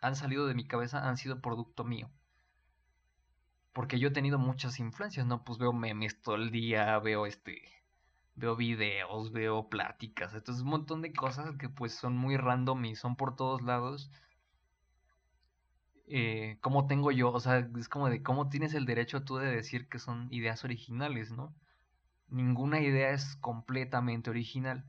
han 0.04 0.16
salido 0.18 0.46
de 0.48 0.54
mi 0.54 0.68
cabeza 0.68 1.08
han 1.08 1.18
sido 1.18 1.42
producto 1.42 1.86
mío. 1.86 2.12
Porque 3.72 4.00
yo 4.00 4.10
he 4.10 4.12
tenido 4.12 4.38
muchas 4.38 4.80
influencias, 4.80 5.26
¿no? 5.26 5.44
Pues 5.44 5.58
veo 5.58 5.74
memes 5.74 6.22
todo 6.22 6.36
el 6.36 6.52
día, 6.52 7.00
veo 7.00 7.26
este. 7.26 7.62
Veo 8.36 8.56
videos, 8.56 9.32
veo 9.32 9.70
pláticas. 9.70 10.34
Entonces 10.34 10.64
un 10.64 10.70
montón 10.72 11.02
de 11.02 11.14
cosas 11.14 11.56
que 11.58 11.70
pues 11.70 11.94
son 11.94 12.18
muy 12.18 12.38
random 12.38 12.86
y 12.86 12.96
son 12.96 13.16
por 13.16 13.36
todos 13.36 13.62
lados. 13.64 14.12
Eh, 16.08 16.58
¿Cómo 16.62 16.86
tengo 16.86 17.12
yo? 17.12 17.32
O 17.32 17.40
sea, 17.40 17.60
es 17.80 17.88
como 17.90 18.10
de 18.10 18.22
cómo 18.22 18.50
tienes 18.50 18.74
el 18.74 18.86
derecho 18.86 19.24
tú 19.24 19.38
de 19.38 19.50
decir 19.50 19.88
que 19.88 20.00
son 20.00 20.28
ideas 20.32 20.64
originales, 20.66 21.32
¿no? 21.32 21.56
Ninguna 22.28 22.82
idea 22.82 23.12
es 23.12 23.38
completamente 23.38 24.30
original. 24.30 24.86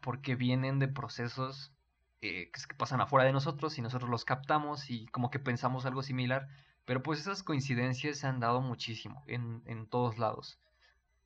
Porque 0.00 0.36
vienen 0.36 0.78
de 0.78 0.88
procesos 0.88 1.72
eh, 2.20 2.50
que 2.50 2.74
pasan 2.74 3.00
afuera 3.00 3.24
de 3.24 3.32
nosotros 3.32 3.78
y 3.78 3.82
nosotros 3.82 4.10
los 4.10 4.24
captamos 4.24 4.90
y 4.90 5.06
como 5.06 5.30
que 5.30 5.38
pensamos 5.38 5.86
algo 5.86 6.02
similar. 6.02 6.48
Pero 6.84 7.02
pues 7.02 7.20
esas 7.20 7.42
coincidencias 7.42 8.18
se 8.18 8.26
han 8.26 8.40
dado 8.40 8.60
muchísimo 8.60 9.22
en, 9.26 9.62
en 9.66 9.86
todos 9.86 10.18
lados. 10.18 10.58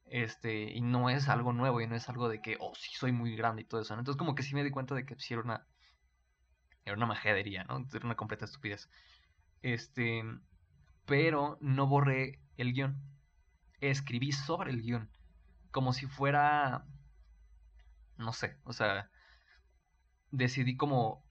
Este, 0.06 0.64
y 0.70 0.82
no 0.82 1.08
es 1.08 1.28
algo 1.28 1.52
nuevo 1.52 1.80
y 1.80 1.86
no 1.86 1.96
es 1.96 2.08
algo 2.08 2.28
de 2.28 2.42
que, 2.42 2.56
oh, 2.60 2.74
sí, 2.74 2.90
soy 2.94 3.12
muy 3.12 3.34
grande 3.36 3.62
y 3.62 3.64
todo 3.64 3.80
eso. 3.80 3.94
Entonces 3.94 4.18
como 4.18 4.34
que 4.34 4.42
sí 4.42 4.54
me 4.54 4.64
di 4.64 4.70
cuenta 4.70 4.94
de 4.94 5.06
que 5.06 5.14
sí 5.18 5.34
era 5.34 5.42
una, 5.42 5.66
era 6.84 6.96
una 6.96 7.06
majadería, 7.06 7.64
¿no? 7.64 7.86
Era 7.92 8.04
una 8.04 8.16
completa 8.16 8.44
estupidez. 8.44 8.90
Este, 9.62 10.22
pero 11.06 11.58
no 11.60 11.86
borré 11.86 12.40
el 12.56 12.72
guion. 12.72 13.00
Escribí 13.80 14.32
sobre 14.32 14.70
el 14.70 14.82
guion. 14.82 15.08
Como 15.70 15.92
si 15.92 16.06
fuera, 16.06 16.84
no 18.18 18.32
sé, 18.32 18.58
o 18.64 18.72
sea, 18.72 19.10
decidí 20.32 20.76
como 20.76 21.22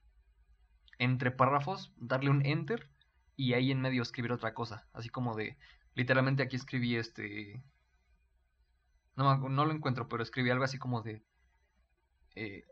entre 0.99 1.31
párrafos 1.31 1.91
darle 1.97 2.29
un 2.29 2.45
enter 2.45 2.87
y 3.35 3.53
ahí 3.53 3.71
en 3.71 3.81
medio 3.81 4.03
escribir 4.03 4.31
otra 4.31 4.53
cosa. 4.53 4.87
Así 4.93 5.09
como 5.09 5.35
de, 5.35 5.57
literalmente 5.95 6.43
aquí 6.43 6.55
escribí 6.55 6.95
este... 6.95 7.61
No, 9.15 9.49
no 9.49 9.65
lo 9.65 9.73
encuentro, 9.73 10.07
pero 10.07 10.23
escribí 10.23 10.49
algo 10.51 10.63
así 10.63 10.77
como 10.77 11.01
de... 11.01 11.23
Eh, 12.35 12.63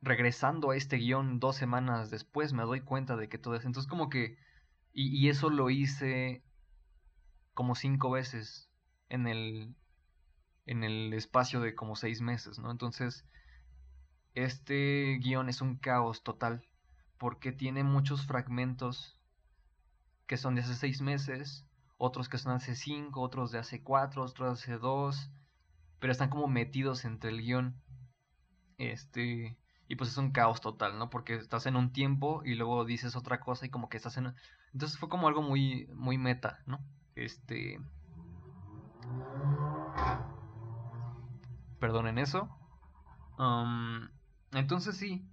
regresando 0.00 0.70
a 0.70 0.76
este 0.76 0.96
guion 0.96 1.38
dos 1.40 1.56
semanas 1.56 2.10
después 2.10 2.52
me 2.52 2.64
doy 2.64 2.80
cuenta 2.80 3.16
de 3.16 3.28
que 3.28 3.38
todo 3.38 3.54
es... 3.54 3.64
Entonces 3.64 3.88
como 3.88 4.08
que... 4.08 4.38
Y, 4.94 5.14
y 5.16 5.28
eso 5.28 5.50
lo 5.50 5.68
hice 5.68 6.42
como 7.52 7.74
cinco 7.74 8.10
veces 8.10 8.70
en 9.10 9.26
el... 9.28 9.74
En 10.64 10.84
el 10.84 11.12
espacio 11.12 11.60
de 11.60 11.74
como 11.74 11.96
seis 11.96 12.22
meses, 12.22 12.58
¿no? 12.58 12.70
Entonces 12.70 13.26
este 14.34 15.18
guion 15.20 15.48
es 15.48 15.60
un 15.60 15.76
caos 15.76 16.22
total 16.22 16.64
porque 17.18 17.52
tiene 17.52 17.82
muchos 17.82 18.26
fragmentos 18.26 19.18
que 20.26 20.36
son 20.36 20.54
de 20.54 20.60
hace 20.60 20.74
seis 20.74 21.00
meses, 21.00 21.66
otros 21.96 22.28
que 22.28 22.38
son 22.38 22.52
hace 22.52 22.76
cinco, 22.76 23.22
otros 23.22 23.50
de 23.50 23.58
hace 23.58 23.82
cuatro, 23.82 24.22
otros 24.22 24.48
de 24.48 24.52
hace 24.52 24.78
dos, 24.78 25.30
pero 25.98 26.12
están 26.12 26.30
como 26.30 26.46
metidos 26.46 27.04
entre 27.04 27.30
el 27.30 27.42
guion. 27.42 27.82
Este, 28.76 29.58
y 29.88 29.96
pues 29.96 30.10
es 30.10 30.18
un 30.18 30.30
caos 30.30 30.60
total, 30.60 30.98
¿no? 30.98 31.10
Porque 31.10 31.34
estás 31.34 31.66
en 31.66 31.76
un 31.76 31.92
tiempo 31.92 32.42
y 32.44 32.54
luego 32.54 32.84
dices 32.84 33.16
otra 33.16 33.40
cosa 33.40 33.66
y 33.66 33.70
como 33.70 33.88
que 33.88 33.96
estás 33.96 34.16
en... 34.18 34.34
Entonces 34.72 34.98
fue 34.98 35.08
como 35.08 35.26
algo 35.26 35.42
muy, 35.42 35.88
muy 35.94 36.18
meta, 36.18 36.60
¿no? 36.66 36.78
Este... 37.16 37.80
Perdonen 41.80 42.18
eso. 42.18 42.48
Um, 43.38 44.08
entonces 44.52 44.96
sí, 44.96 45.24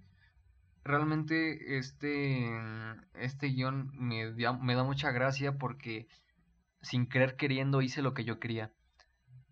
realmente 0.84 1.78
este, 1.78 2.50
este 3.14 3.48
guion 3.48 3.90
me, 3.94 4.32
me 4.32 4.74
da 4.74 4.84
mucha 4.84 5.10
gracia 5.10 5.58
porque 5.58 6.08
sin 6.82 7.06
querer 7.06 7.36
queriendo 7.36 7.82
hice 7.82 8.02
lo 8.02 8.14
que 8.14 8.24
yo 8.24 8.38
quería. 8.38 8.72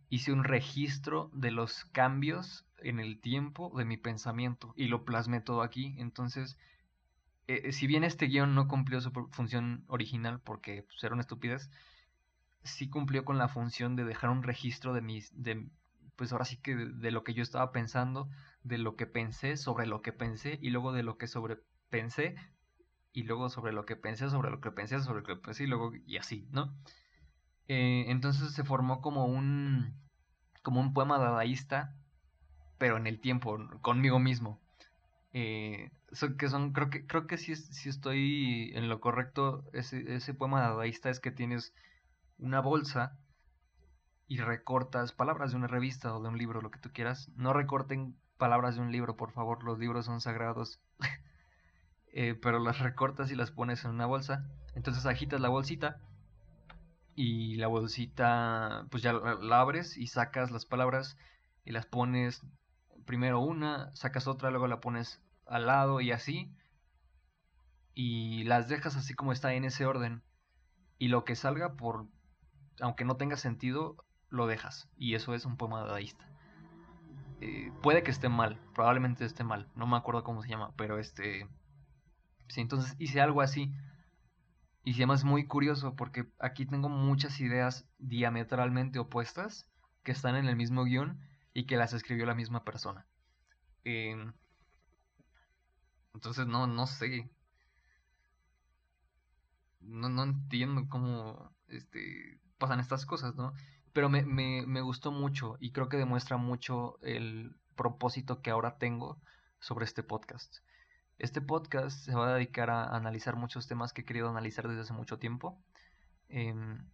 Hice 0.09 0.33
un 0.33 0.44
registro 0.44 1.30
de 1.33 1.50
los 1.50 1.85
cambios 1.87 2.64
en 2.78 3.00
el 3.00 3.21
tiempo 3.21 3.73
de 3.76 3.85
mi 3.85 3.97
pensamiento 3.97 4.73
y 4.76 4.87
lo 4.87 5.04
plasmé 5.04 5.40
todo 5.40 5.62
aquí. 5.62 5.97
Entonces, 5.99 6.56
eh, 7.49 7.73
si 7.73 7.87
bien 7.87 8.04
este 8.04 8.26
guion 8.26 8.54
no 8.54 8.68
cumplió 8.68 9.00
su 9.00 9.11
función 9.30 9.85
original 9.88 10.40
porque 10.40 10.83
pues, 10.83 11.02
era 11.02 11.14
una 11.14 11.23
estupidez, 11.23 11.71
sí 12.62 12.88
cumplió 12.88 13.25
con 13.25 13.38
la 13.38 13.49
función 13.49 13.97
de 13.97 14.04
dejar 14.04 14.30
un 14.30 14.42
registro 14.42 14.94
de 14.94 15.02
mis, 15.02 15.30
de, 15.42 15.66
pues 16.16 16.33
ahora 16.33 16.44
sí 16.44 16.56
que 16.56 16.75
de, 16.75 17.11
lo 17.11 17.25
que 17.25 17.35
yo 17.35 17.42
estaba 17.42 17.73
pensando, 17.73 18.28
de 18.64 18.78
lo 18.78 18.97
que 18.97 19.06
pensé 19.06 19.56
sobre 19.56 19.87
lo 19.87 20.02
que 20.02 20.12
pensé 20.12 20.59
y 20.61 20.71
luego 20.71 20.92
de 20.92 21.02
lo 21.02 21.16
que 21.18 21.28
sobre 21.28 21.59
pensé 21.90 22.35
y 23.12 23.23
luego 23.23 23.49
sobre 23.49 23.73
lo 23.73 23.87
que 23.87 23.94
pensé, 23.94 24.28
sobre 24.30 24.50
lo 24.50 24.61
que 24.61 24.73
pensé, 24.73 25.00
sobre 25.00 25.21
lo 25.21 25.26
que 25.26 25.37
pensé 25.37 25.64
y 25.64 25.66
luego 25.68 25.92
y 26.06 26.16
así, 26.16 26.49
¿no? 26.50 26.75
Eh, 27.68 28.06
entonces 28.09 28.52
se 28.52 28.64
formó 28.64 29.00
como 29.00 29.26
un 29.26 29.94
como 30.62 30.80
un 30.80 30.94
poema 30.94 31.18
dadaísta, 31.18 31.94
pero 32.78 32.97
en 32.97 33.06
el 33.06 33.21
tiempo, 33.21 33.59
conmigo 33.83 34.18
mismo. 34.18 34.61
Eh, 35.33 35.90
que 36.38 36.49
son, 36.49 36.73
creo 36.73 36.90
que, 36.90 37.06
creo 37.06 37.26
que 37.26 37.37
sí, 37.38 37.54
sí 37.56 37.88
estoy 37.88 38.73
en 38.75 38.88
lo 38.88 39.00
correcto. 39.00 39.64
Ese, 39.73 40.14
ese 40.14 40.33
poema 40.35 40.62
dadaísta 40.62 41.11
es 41.11 41.21
que 41.21 41.30
tienes 41.30 41.75
una 42.38 42.61
bolsa 42.61 43.18
y 44.26 44.38
recortas 44.38 45.12
palabras 45.12 45.50
de 45.50 45.59
una 45.59 45.66
revista 45.66 46.14
o 46.14 46.23
de 46.23 46.28
un 46.28 46.38
libro, 46.38 46.62
lo 46.62 46.71
que 46.71 46.78
tú 46.78 46.90
quieras. 46.92 47.28
No 47.37 47.52
recorten 47.52 48.16
palabras 48.38 48.76
de 48.76 48.83
un 48.83 48.93
libro, 48.93 49.17
por 49.17 49.33
favor, 49.33 49.64
los 49.64 49.79
libros 49.79 50.07
son 50.07 50.21
sagrados. 50.21 50.81
eh, 52.12 52.35
pero 52.41 52.59
las 52.59 52.79
recortas 52.79 53.31
y 53.31 53.35
las 53.35 53.50
pones 53.50 53.85
en 53.85 53.91
una 53.91 54.07
bolsa. 54.07 54.45
Entonces 54.75 55.07
agitas 55.07 55.41
la 55.41 55.49
bolsita 55.49 56.00
y 57.14 57.57
la 57.57 57.69
bolsita 57.69 58.87
pues 58.91 59.03
ya 59.03 59.12
la 59.12 59.61
abres 59.61 59.97
y 59.97 60.09
sacas 60.09 60.50
las 60.50 60.67
palabras 60.67 61.17
y 61.64 61.73
las 61.73 61.87
pones 61.87 62.43
primero 63.05 63.41
una, 63.41 63.95
sacas 63.95 64.26
otra, 64.26 64.50
luego 64.50 64.67
la 64.67 64.81
pones 64.81 65.21
al 65.47 65.67
lado 65.67 66.00
y 66.00 66.11
así 66.11 66.50
y 67.95 68.45
las 68.45 68.69
dejas 68.69 68.97
así 68.97 69.14
como 69.14 69.33
está 69.33 69.55
en 69.55 69.64
ese 69.64 69.87
orden 69.87 70.23
y 70.99 71.09
lo 71.09 71.25
que 71.25 71.37
salga 71.37 71.75
por 71.75 72.07
aunque 72.81 73.05
no 73.05 73.17
tenga 73.17 73.37
sentido 73.37 73.97
lo 74.29 74.47
dejas 74.47 74.88
y 74.97 75.14
eso 75.14 75.35
es 75.35 75.45
un 75.45 75.57
poema 75.57 75.81
dadaísta 75.83 76.29
eh, 77.41 77.73
puede 77.83 78.03
que 78.03 78.11
esté 78.11 78.29
mal 78.29 78.61
probablemente 78.75 79.25
esté 79.25 79.45
mal 79.45 79.69
no 79.75 79.87
me 79.87 79.97
acuerdo 79.97 80.25
cómo 80.25 80.43
se 80.43 80.49
llama 80.49 80.73
pero 80.76 80.99
este 80.99 81.49
sí 82.49 82.61
entonces 82.61 82.95
hice 82.99 83.21
algo 83.21 83.41
así 83.41 83.73
y 84.85 84.93
además 84.95 85.21
es 85.21 85.25
muy 85.25 85.47
curioso 85.47 85.97
porque 85.97 86.26
aquí 86.38 86.67
tengo 86.67 86.91
muchas 86.91 87.41
ideas 87.41 87.87
diametralmente 87.99 88.99
opuestas 88.99 89.67
que 90.03 90.12
están 90.12 90.37
en 90.37 90.47
el 90.47 90.57
mismo 90.57 90.85
guion 90.85 91.19
y 91.55 91.64
que 91.64 91.76
las 91.76 91.95
escribió 91.95 92.26
la 92.26 92.35
misma 92.35 92.64
persona. 92.64 93.07
Em, 93.85 94.35
entonces 96.12 96.47
no, 96.47 96.67
no 96.67 96.87
sé. 96.87 97.31
No, 99.81 100.09
no 100.11 100.25
entiendo 100.25 100.87
cómo 100.88 101.50
este, 101.69 102.38
pasan 102.59 102.81
estas 102.81 103.07
cosas, 103.07 103.35
¿no? 103.37 103.55
Pero 103.95 104.11
me, 104.11 104.23
me, 104.23 104.67
me 104.67 104.83
gustó 104.83 105.13
mucho 105.13 105.57
y 105.61 105.73
creo 105.73 105.89
que 105.89 105.97
demuestra 105.97 106.37
mucho 106.37 106.99
el 107.01 107.57
propósito 107.77 108.43
que 108.43 108.51
ahora 108.51 108.77
tengo 108.77 109.19
sobre 109.61 109.87
este 109.87 110.03
podcast. 110.03 110.59
Este 111.19 111.41
podcast 111.41 112.05
se 112.05 112.15
va 112.15 112.29
a 112.29 112.35
dedicar 112.35 112.71
a 112.71 112.95
analizar 112.97 113.37
muchos 113.37 113.69
temas 113.69 113.93
que 113.93 114.03
he 114.03 114.05
querido 114.05 114.29
analizar 114.29 114.67
desde 114.69 114.83
hace 114.83 114.93
mucho 114.93 115.19
tiempo. 115.19 115.63
Em, 116.29 116.85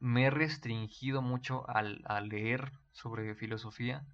me 0.00 0.24
he 0.24 0.30
restringido 0.30 1.22
mucho 1.22 1.68
al, 1.70 2.02
a 2.06 2.20
leer 2.20 2.72
sobre 2.92 3.34
filosofía 3.36 4.04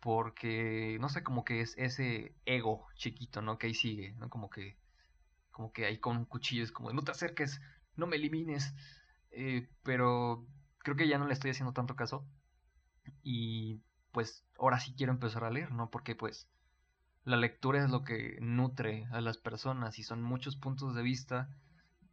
porque, 0.00 0.98
no 1.00 1.08
sé, 1.08 1.24
como 1.24 1.44
que 1.44 1.60
es 1.62 1.74
ese 1.78 2.32
ego 2.44 2.86
chiquito, 2.94 3.42
¿no? 3.42 3.58
Que 3.58 3.66
ahí 3.66 3.74
sigue, 3.74 4.12
¿no? 4.18 4.30
Como 4.30 4.50
que, 4.50 4.76
como 5.50 5.72
que 5.72 5.84
ahí 5.86 5.98
con 5.98 6.26
cuchillos, 6.26 6.70
como, 6.70 6.92
no 6.92 7.02
te 7.02 7.10
acerques, 7.10 7.60
no 7.96 8.06
me 8.06 8.16
elimines. 8.16 8.72
Eh, 9.32 9.68
pero 9.82 10.46
creo 10.86 10.96
que 10.96 11.08
ya 11.08 11.18
no 11.18 11.26
le 11.26 11.32
estoy 11.32 11.50
haciendo 11.50 11.72
tanto 11.72 11.96
caso. 11.96 12.24
Y 13.24 13.80
pues 14.12 14.44
ahora 14.56 14.78
sí 14.78 14.94
quiero 14.96 15.10
empezar 15.10 15.42
a 15.42 15.50
leer, 15.50 15.72
¿no? 15.72 15.90
Porque 15.90 16.14
pues 16.14 16.48
la 17.24 17.36
lectura 17.36 17.82
es 17.82 17.90
lo 17.90 18.04
que 18.04 18.38
nutre 18.40 19.08
a 19.10 19.20
las 19.20 19.36
personas 19.36 19.98
y 19.98 20.04
son 20.04 20.22
muchos 20.22 20.54
puntos 20.54 20.94
de 20.94 21.02
vista 21.02 21.48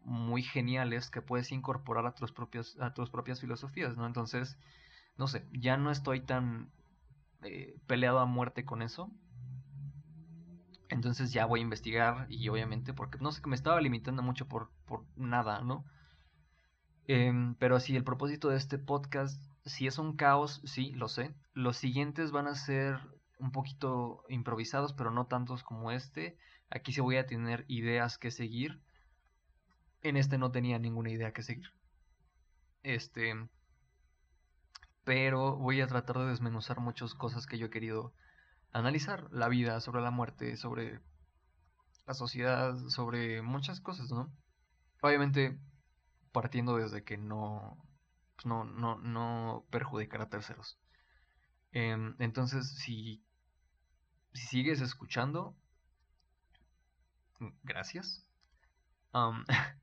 muy 0.01 0.42
geniales 0.42 1.12
que 1.12 1.22
puedes 1.22 1.51
incorporar 1.51 2.08
a 2.08 2.15
tus 2.15 2.32
propios 2.32 2.75
a 2.80 2.96
tus 2.96 3.12
propias 3.12 3.39
filosofías, 3.42 3.96
¿no? 3.96 4.08
Entonces, 4.08 4.58
no 5.20 5.27
sé, 5.27 5.46
ya 5.51 5.77
no 5.77 5.92
estoy 5.92 6.22
tan 6.22 6.72
eh, 7.44 7.77
peleado 7.86 8.18
a 8.18 8.25
muerte 8.25 8.65
con 8.65 8.82
eso. 8.82 9.12
Entonces 10.89 11.32
ya 11.32 11.46
voy 11.46 11.60
a 11.60 11.63
investigar 11.63 12.25
y 12.27 12.50
obviamente 12.50 12.92
porque 12.92 13.20
no 13.20 13.32
sé 13.32 13.44
que 13.44 13.50
me 13.51 13.56
estaba 13.56 13.80
limitando 13.82 14.24
mucho 14.24 14.48
por, 14.48 14.72
por 14.88 15.06
nada, 15.15 15.62
¿no? 15.62 15.86
Em, 17.08 17.56
pero 17.56 17.80
sí, 17.80 17.96
el 17.96 18.04
propósito 18.04 18.50
de 18.50 18.58
este 18.58 18.78
podcast, 18.78 19.42
si 19.66 19.88
es 19.88 19.98
un 19.98 20.16
caos, 20.16 20.62
sí, 20.66 20.92
lo 20.92 21.10
sé. 21.10 21.34
Los 21.54 21.78
siguientes 21.78 22.32
van 22.32 22.48
a 22.48 22.56
ser 22.56 23.00
un 23.40 23.52
poquito 23.52 24.24
improvisados, 24.30 24.94
pero 24.94 25.12
no 25.12 25.28
tantos 25.28 25.64
como 25.64 25.92
este. 25.92 26.38
Aquí 26.70 26.94
sí 26.94 27.02
voy 27.02 27.18
a 27.18 27.26
tener 27.26 27.66
ideas 27.68 28.18
que 28.18 28.32
seguir. 28.32 28.82
En 30.02 30.18
este 30.18 30.38
no 30.38 30.52
tenía 30.52 30.80
ninguna 30.80 31.12
idea 31.12 31.34
que 31.34 31.44
seguir. 31.44 31.72
Este. 32.84 33.34
Pero 35.04 35.58
voy 35.58 35.82
a 35.82 35.88
tratar 35.88 36.18
de 36.20 36.28
desmenuzar 36.28 36.80
muchas 36.80 37.14
cosas 37.14 37.46
que 37.46 37.58
yo 37.58 37.68
he 37.68 37.70
querido 37.70 38.13
analizar. 38.72 39.28
La 39.32 39.50
vida, 39.50 39.82
sobre 39.82 40.02
la 40.02 40.12
muerte, 40.12 40.56
sobre 40.56 41.02
la 42.08 42.13
sociedad, 42.13 42.78
sobre 42.88 43.42
muchas 43.42 43.82
cosas, 43.82 44.10
¿no? 44.12 44.32
Obviamente 45.02 45.60
partiendo 46.34 46.76
desde 46.78 47.04
que 47.06 47.17
no, 47.17 47.78
pues 48.36 48.46
no, 48.46 48.65
no, 48.65 48.98
no 48.98 49.65
perjudicar 49.69 50.22
a 50.22 50.30
terceros. 50.30 50.78
Em, 51.72 52.15
entonces, 52.19 52.67
si 52.78 53.24
si 54.34 54.48
sigues 54.48 54.82
escuchando, 54.82 55.56
gracias. 57.63 58.26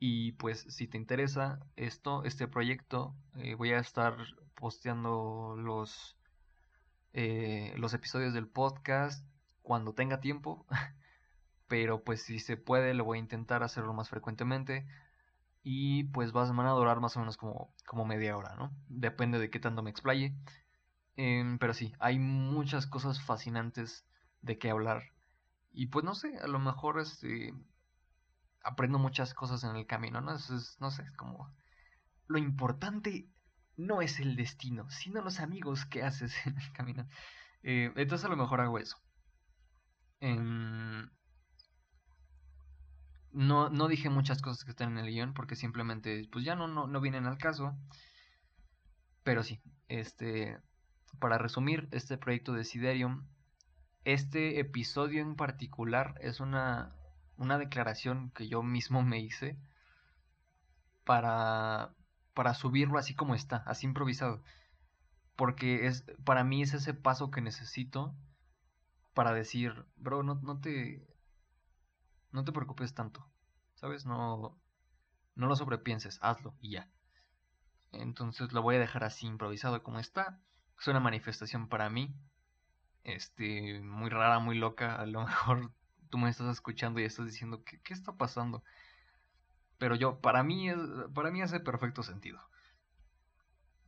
y 0.00 0.32
pues 0.32 0.62
si 0.68 0.88
te 0.88 0.96
interesa 0.96 1.60
esto, 1.76 2.24
este 2.24 2.48
proyecto, 2.48 3.14
eh, 3.36 3.54
voy 3.54 3.72
a 3.72 3.78
estar 3.78 4.16
posteando 4.54 5.54
los, 5.56 6.16
eh, 7.12 7.72
los 7.76 7.94
episodios 7.94 8.34
del 8.34 8.48
podcast 8.48 9.24
cuando 9.62 9.94
tenga 9.94 10.20
tiempo. 10.20 10.66
Pero 11.68 12.02
pues 12.02 12.22
si 12.22 12.40
se 12.40 12.56
puede, 12.56 12.94
lo 12.94 13.04
voy 13.04 13.18
a 13.18 13.20
intentar 13.20 13.62
hacerlo 13.62 13.92
más 13.92 14.08
frecuentemente. 14.08 14.86
Y 15.62 16.04
pues 16.04 16.32
van 16.32 16.60
a 16.60 16.70
durar 16.70 17.00
más 17.00 17.16
o 17.16 17.20
menos 17.20 17.36
como, 17.36 17.74
como 17.86 18.04
media 18.04 18.36
hora, 18.36 18.54
¿no? 18.56 18.72
Depende 18.88 19.38
de 19.38 19.50
qué 19.50 19.60
tanto 19.60 19.82
me 19.82 19.90
explaye. 19.90 20.34
Em, 21.16 21.58
pero 21.58 21.74
sí, 21.74 21.92
hay 21.98 22.18
muchas 22.18 22.86
cosas 22.86 23.20
fascinantes 23.20 24.06
de 24.42 24.58
qué 24.58 24.70
hablar. 24.70 25.02
Y 25.72 25.86
pues 25.86 26.04
no 26.04 26.14
sé, 26.14 26.38
a 26.38 26.46
lo 26.46 26.58
mejor 26.58 27.00
este, 27.00 27.52
aprendo 28.62 28.98
muchas 28.98 29.34
cosas 29.34 29.64
en 29.64 29.76
el 29.76 29.86
camino, 29.86 30.20
¿no? 30.20 30.34
Es, 30.34 30.76
no 30.80 30.90
sé, 30.90 31.02
es 31.02 31.12
como... 31.12 31.52
Lo 32.26 32.38
importante 32.38 33.28
no 33.76 34.02
es 34.02 34.20
el 34.20 34.36
destino, 34.36 34.90
sino 34.90 35.22
los 35.22 35.40
amigos 35.40 35.86
que 35.86 36.02
haces 36.02 36.34
en 36.46 36.58
el 36.58 36.72
camino. 36.72 37.08
Eh, 37.62 37.92
entonces 37.96 38.24
a 38.24 38.28
lo 38.28 38.36
mejor 38.36 38.60
hago 38.60 38.78
eso. 38.78 38.96
Em, 40.20 41.08
no, 43.32 43.70
no 43.70 43.88
dije 43.88 44.10
muchas 44.10 44.42
cosas 44.42 44.64
que 44.64 44.70
están 44.70 44.92
en 44.92 45.04
el 45.04 45.10
guion 45.10 45.34
porque 45.34 45.56
simplemente 45.56 46.28
pues 46.32 46.44
ya 46.44 46.54
no, 46.54 46.68
no, 46.68 46.86
no 46.86 47.00
vienen 47.00 47.26
al 47.26 47.38
caso. 47.38 47.76
Pero 49.22 49.42
sí, 49.42 49.60
este 49.88 50.58
para 51.18 51.38
resumir 51.38 51.88
este 51.90 52.16
proyecto 52.18 52.52
de 52.52 52.64
Siderium, 52.64 53.26
este 54.04 54.60
episodio 54.60 55.22
en 55.22 55.36
particular 55.36 56.14
es 56.20 56.40
una, 56.40 56.94
una 57.36 57.58
declaración 57.58 58.30
que 58.30 58.48
yo 58.48 58.62
mismo 58.62 59.02
me 59.02 59.20
hice 59.20 59.58
para, 61.04 61.94
para 62.34 62.54
subirlo 62.54 62.98
así 62.98 63.14
como 63.14 63.34
está, 63.34 63.58
así 63.66 63.86
improvisado. 63.86 64.42
Porque 65.36 65.86
es, 65.86 66.04
para 66.24 66.44
mí 66.44 66.62
es 66.62 66.74
ese 66.74 66.94
paso 66.94 67.30
que 67.30 67.40
necesito 67.40 68.14
para 69.14 69.32
decir, 69.32 69.86
bro, 69.96 70.22
no, 70.22 70.36
no 70.36 70.60
te. 70.60 71.06
No 72.32 72.44
te 72.44 72.52
preocupes 72.52 72.94
tanto. 72.94 73.26
¿Sabes? 73.74 74.06
No. 74.06 74.58
No 75.34 75.46
lo 75.46 75.56
sobrepienses, 75.56 76.18
hazlo 76.22 76.54
y 76.60 76.72
ya. 76.72 76.90
Entonces 77.92 78.52
lo 78.52 78.62
voy 78.62 78.76
a 78.76 78.80
dejar 78.80 79.04
así 79.04 79.26
improvisado 79.26 79.82
como 79.82 79.98
está 79.98 80.40
es 80.80 80.86
una 80.88 81.00
manifestación 81.00 81.68
para 81.68 81.90
mí, 81.90 82.14
este, 83.04 83.80
muy 83.80 84.10
rara, 84.10 84.38
muy 84.38 84.56
loca. 84.56 84.94
A 84.96 85.06
lo 85.06 85.24
mejor 85.26 85.72
tú 86.10 86.18
me 86.18 86.30
estás 86.30 86.48
escuchando 86.48 87.00
y 87.00 87.04
estás 87.04 87.26
diciendo, 87.26 87.62
¿qué, 87.64 87.80
qué 87.82 87.94
está 87.94 88.12
pasando? 88.16 88.62
Pero 89.78 89.94
yo, 89.96 90.20
para 90.20 90.42
mí, 90.42 90.68
es, 90.70 90.78
para 91.14 91.30
mí 91.30 91.42
hace 91.42 91.60
perfecto 91.60 92.02
sentido. 92.02 92.40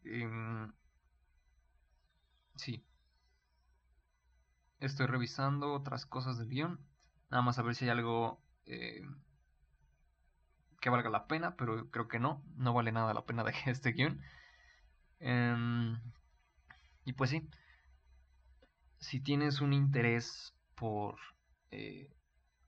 Em, 0.05 0.73
sí. 2.57 2.85
Estoy 4.81 5.07
revisando 5.07 5.73
otras 5.75 6.07
cosas 6.07 6.39
del 6.39 6.49
guion. 6.49 6.81
Nada 7.31 7.43
más 7.43 7.59
a 7.59 7.63
ver 7.63 7.75
si 7.75 7.85
hay 7.85 7.91
algo 7.91 8.43
eh, 8.67 9.03
que 10.81 10.91
valga 10.91 11.11
la 11.11 11.27
pena, 11.27 11.57
pero 11.57 11.91
creo 11.91 12.09
que 12.09 12.19
no. 12.19 12.43
No 12.57 12.75
vale 12.75 12.93
nada 12.93 13.15
la 13.15 13.25
pena 13.25 13.45
de 13.45 13.55
este 13.67 13.93
guion. 13.93 14.21
Eh, 15.21 15.97
y 17.05 17.13
pues 17.13 17.31
sí, 17.31 17.49
si 18.99 19.21
tienes 19.21 19.61
un 19.61 19.73
interés 19.73 20.55
por 20.75 21.17
eh, 21.71 22.11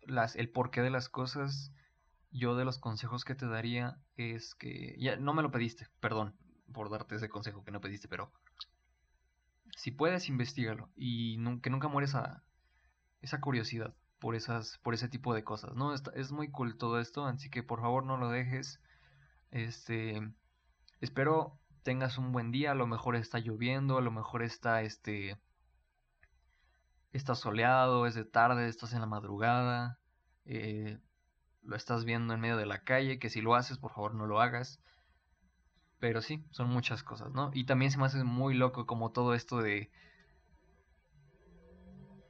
el 0.00 0.50
porqué 0.50 0.80
de 0.80 0.90
las 0.90 1.08
cosas, 1.08 1.72
yo 2.30 2.56
de 2.56 2.64
los 2.64 2.78
consejos 2.78 3.24
que 3.24 3.34
te 3.34 3.46
daría 3.46 3.98
es 4.16 4.54
que, 4.54 4.96
ya 4.98 5.16
no 5.16 5.34
me 5.34 5.42
lo 5.42 5.50
pediste, 5.50 5.86
perdón 6.00 6.36
por 6.72 6.90
darte 6.90 7.16
ese 7.16 7.28
consejo 7.28 7.64
que 7.64 7.70
no 7.70 7.80
pediste, 7.80 8.08
pero 8.08 8.32
si 9.76 9.90
puedes, 9.90 10.28
investigalo 10.28 10.90
y 10.96 11.36
que 11.60 11.70
nunca 11.70 11.88
mueres 11.88 12.14
a 12.14 12.42
esa 13.20 13.40
curiosidad 13.40 13.94
por 14.22 14.36
esas 14.36 14.78
por 14.84 14.94
ese 14.94 15.08
tipo 15.08 15.34
de 15.34 15.42
cosas, 15.42 15.74
¿no? 15.74 15.92
es 15.92 16.30
muy 16.30 16.48
cool 16.48 16.76
todo 16.76 17.00
esto, 17.00 17.26
así 17.26 17.50
que 17.50 17.64
por 17.64 17.80
favor 17.80 18.04
no 18.04 18.16
lo 18.16 18.30
dejes. 18.30 18.80
Este 19.50 20.22
espero 21.00 21.58
tengas 21.82 22.18
un 22.18 22.30
buen 22.30 22.52
día, 22.52 22.70
a 22.70 22.76
lo 22.76 22.86
mejor 22.86 23.16
está 23.16 23.40
lloviendo, 23.40 23.98
a 23.98 24.00
lo 24.00 24.12
mejor 24.12 24.44
está 24.44 24.82
este 24.82 25.40
está 27.12 27.34
soleado, 27.34 28.06
es 28.06 28.14
de 28.14 28.24
tarde, 28.24 28.68
estás 28.68 28.92
en 28.92 29.00
la 29.00 29.06
madrugada, 29.06 29.98
eh, 30.44 31.00
lo 31.64 31.74
estás 31.74 32.04
viendo 32.04 32.32
en 32.32 32.40
medio 32.40 32.56
de 32.56 32.66
la 32.66 32.84
calle, 32.84 33.18
que 33.18 33.28
si 33.28 33.40
lo 33.40 33.56
haces, 33.56 33.78
por 33.78 33.90
favor 33.92 34.14
no 34.14 34.26
lo 34.26 34.40
hagas. 34.40 34.80
Pero 35.98 36.22
sí, 36.22 36.44
son 36.52 36.68
muchas 36.68 37.02
cosas, 37.02 37.32
¿no? 37.32 37.50
Y 37.54 37.64
también 37.64 37.90
se 37.90 37.98
me 37.98 38.06
hace 38.06 38.22
muy 38.22 38.54
loco 38.54 38.86
como 38.86 39.10
todo 39.10 39.34
esto 39.34 39.58
de... 39.62 39.90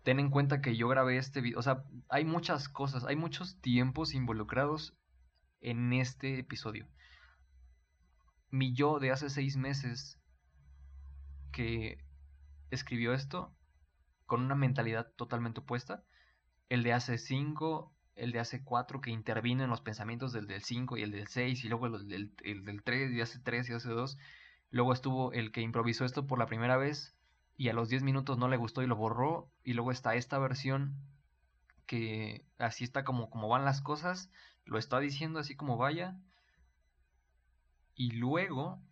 Ten 0.02 0.18
en 0.18 0.30
cuenta 0.30 0.60
que 0.60 0.76
yo 0.76 0.88
grabé 0.88 1.16
este 1.16 1.40
video, 1.40 1.58
o 1.58 1.62
sea, 1.62 1.84
hay 2.08 2.24
muchas 2.24 2.68
cosas, 2.68 3.04
hay 3.04 3.16
muchos 3.16 3.60
tiempos 3.60 4.14
involucrados 4.14 4.96
en 5.60 5.92
este 5.92 6.38
episodio. 6.38 6.88
Mi 8.50 8.74
yo 8.74 8.98
de 8.98 9.12
hace 9.12 9.30
seis 9.30 9.56
meses 9.56 10.18
que 11.52 11.98
escribió 12.70 13.12
esto 13.14 13.54
con 14.26 14.42
una 14.42 14.54
mentalidad 14.54 15.12
totalmente 15.16 15.60
opuesta. 15.60 16.04
El 16.68 16.82
de 16.82 16.92
hace 16.92 17.18
cinco 17.18 17.94
el 18.14 18.32
de 18.32 18.40
hace 18.40 18.62
4 18.62 19.00
que 19.00 19.10
intervino 19.10 19.64
en 19.64 19.70
los 19.70 19.80
pensamientos 19.80 20.32
del 20.32 20.46
del 20.46 20.62
5 20.62 20.96
y 20.96 21.02
el 21.02 21.12
del 21.12 21.28
6 21.28 21.64
y 21.64 21.68
luego 21.68 21.86
el 21.86 22.08
del, 22.08 22.34
el 22.44 22.64
del 22.64 22.82
3 22.82 23.12
y 23.12 23.20
hace 23.20 23.38
3 23.38 23.70
y 23.70 23.72
hace 23.72 23.88
2. 23.88 24.18
Luego 24.70 24.92
estuvo 24.92 25.32
el 25.32 25.52
que 25.52 25.60
improvisó 25.60 26.04
esto 26.04 26.26
por 26.26 26.38
la 26.38 26.46
primera 26.46 26.76
vez 26.76 27.16
y 27.62 27.68
a 27.68 27.74
los 27.74 27.88
10 27.88 28.02
minutos 28.02 28.38
no 28.38 28.48
le 28.48 28.56
gustó 28.56 28.82
y 28.82 28.88
lo 28.88 28.96
borró. 28.96 29.48
Y 29.62 29.74
luego 29.74 29.92
está 29.92 30.16
esta 30.16 30.36
versión 30.40 30.96
que 31.86 32.44
así 32.58 32.82
está 32.82 33.04
como, 33.04 33.28
van 33.48 33.64
las 33.64 33.80
cosas, 33.80 34.32
lo 34.64 34.78
está 34.78 34.98
diciendo 34.98 35.38
así 35.38 35.54
como 35.54 35.76
vaya. 35.76 36.18
Y 37.94 38.10
luego 38.16 38.82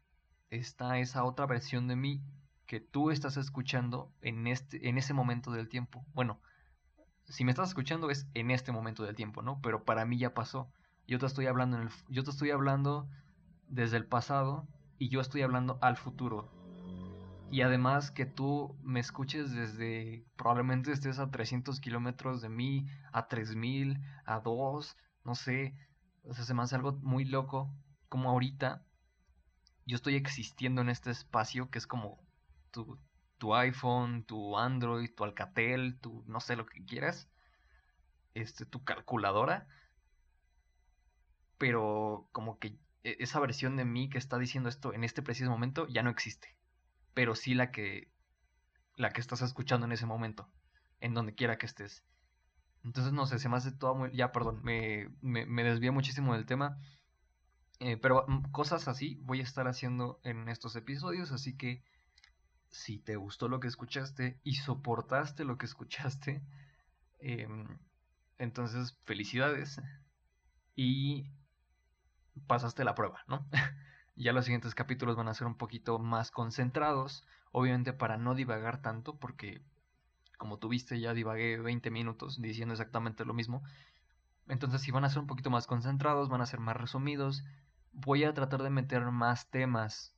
está 0.50 1.00
esa 1.00 1.24
otra 1.24 1.46
versión 1.46 1.88
de 1.88 1.96
mí 1.96 2.22
que 2.66 2.78
tú 2.78 3.10
estás 3.10 3.36
escuchando 3.36 4.12
en, 4.20 4.46
este, 4.46 4.88
en 4.88 4.98
ese 4.98 5.14
momento 5.14 5.50
del 5.50 5.68
tiempo. 5.68 6.06
Bueno, 6.14 6.40
si 7.24 7.44
me 7.44 7.50
estás 7.50 7.70
escuchando 7.70 8.08
es 8.08 8.28
en 8.34 8.52
este 8.52 8.70
momento 8.70 9.02
del 9.02 9.16
tiempo, 9.16 9.42
¿no? 9.42 9.60
Pero 9.62 9.82
para 9.82 10.04
mí 10.04 10.16
ya 10.16 10.32
pasó. 10.32 10.70
Yo 11.08 11.18
te 11.18 11.26
estoy 11.26 11.48
hablando 11.48 11.76
en 11.76 11.88
el, 11.88 11.90
yo 12.08 12.22
te 12.22 12.30
estoy 12.30 12.52
hablando 12.52 13.08
desde 13.66 13.96
el 13.96 14.06
pasado 14.06 14.68
y 14.96 15.08
yo 15.08 15.20
estoy 15.20 15.42
hablando 15.42 15.80
al 15.82 15.96
futuro. 15.96 16.59
Y 17.50 17.62
además 17.62 18.10
que 18.12 18.26
tú 18.26 18.76
me 18.82 19.00
escuches 19.00 19.52
desde, 19.52 20.24
probablemente 20.36 20.92
estés 20.92 21.18
a 21.18 21.30
300 21.30 21.80
kilómetros 21.80 22.40
de 22.40 22.48
mí, 22.48 22.86
a 23.12 23.26
3000, 23.26 23.98
a 24.24 24.40
2, 24.40 24.96
no 25.24 25.34
sé. 25.34 25.74
O 26.22 26.32
sea, 26.32 26.44
se 26.44 26.54
me 26.54 26.62
hace 26.62 26.76
algo 26.76 26.92
muy 27.02 27.24
loco. 27.24 27.74
Como 28.08 28.30
ahorita 28.30 28.84
yo 29.84 29.96
estoy 29.96 30.14
existiendo 30.14 30.80
en 30.80 30.88
este 30.88 31.10
espacio 31.10 31.70
que 31.70 31.78
es 31.78 31.86
como 31.88 32.20
tu, 32.70 32.98
tu 33.38 33.54
iPhone, 33.54 34.24
tu 34.24 34.56
Android, 34.56 35.10
tu 35.14 35.24
Alcatel, 35.24 35.98
tu 35.98 36.22
no 36.28 36.38
sé 36.40 36.54
lo 36.54 36.66
que 36.66 36.84
quieras, 36.84 37.28
este, 38.34 38.66
tu 38.66 38.84
calculadora, 38.84 39.66
pero 41.58 42.28
como 42.32 42.58
que 42.58 42.78
e, 43.02 43.16
esa 43.18 43.40
versión 43.40 43.76
de 43.76 43.84
mí 43.84 44.08
que 44.08 44.18
está 44.18 44.38
diciendo 44.38 44.68
esto 44.68 44.94
en 44.94 45.04
este 45.04 45.22
preciso 45.22 45.50
momento 45.50 45.88
ya 45.88 46.02
no 46.02 46.10
existe, 46.10 46.56
pero 47.20 47.34
sí 47.34 47.52
la 47.52 47.70
que 47.70 48.10
la 48.96 49.10
que 49.10 49.20
estás 49.20 49.42
escuchando 49.42 49.84
en 49.84 49.92
ese 49.92 50.06
momento, 50.06 50.48
en 51.00 51.12
donde 51.12 51.34
quiera 51.34 51.58
que 51.58 51.66
estés. 51.66 52.02
Entonces, 52.82 53.12
no 53.12 53.26
sé, 53.26 53.38
se 53.38 53.50
me 53.50 53.58
hace 53.58 53.72
todo 53.72 53.94
muy... 53.94 54.16
Ya, 54.16 54.32
perdón, 54.32 54.62
me, 54.62 55.10
me, 55.20 55.44
me 55.44 55.90
muchísimo 55.90 56.32
del 56.32 56.46
tema. 56.46 56.78
Eh, 57.78 57.98
pero 57.98 58.24
mm, 58.26 58.52
cosas 58.52 58.88
así 58.88 59.18
voy 59.20 59.40
a 59.40 59.42
estar 59.42 59.68
haciendo 59.68 60.18
en 60.24 60.48
estos 60.48 60.76
episodios, 60.76 61.30
así 61.30 61.58
que 61.58 61.84
si 62.70 62.98
te 62.98 63.16
gustó 63.16 63.48
lo 63.48 63.60
que 63.60 63.68
escuchaste 63.68 64.40
y 64.42 64.54
soportaste 64.54 65.44
lo 65.44 65.58
que 65.58 65.66
escuchaste, 65.66 66.42
em, 67.18 67.78
entonces 68.38 68.96
felicidades 69.04 69.78
y 70.74 71.30
pasaste 72.46 72.82
la 72.82 72.94
prueba, 72.94 73.22
¿no? 73.28 73.46
ya 74.22 74.32
los 74.32 74.44
siguientes 74.44 74.74
capítulos 74.74 75.16
van 75.16 75.28
a 75.28 75.34
ser 75.34 75.46
un 75.46 75.54
poquito 75.54 75.98
más 75.98 76.30
concentrados, 76.30 77.24
obviamente 77.52 77.92
para 77.92 78.18
no 78.18 78.34
divagar 78.34 78.82
tanto, 78.82 79.16
porque 79.16 79.62
como 80.36 80.58
tuviste 80.58 81.00
ya 81.00 81.14
divagué 81.14 81.58
20 81.58 81.90
minutos 81.90 82.40
diciendo 82.40 82.74
exactamente 82.74 83.24
lo 83.24 83.34
mismo. 83.34 83.62
Entonces 84.48 84.82
si 84.82 84.90
van 84.90 85.04
a 85.04 85.10
ser 85.10 85.20
un 85.20 85.26
poquito 85.26 85.50
más 85.50 85.66
concentrados, 85.66 86.28
van 86.28 86.42
a 86.42 86.46
ser 86.46 86.60
más 86.60 86.76
resumidos. 86.76 87.44
Voy 87.92 88.24
a 88.24 88.34
tratar 88.34 88.62
de 88.62 88.70
meter 88.70 89.02
más 89.10 89.50
temas 89.50 90.14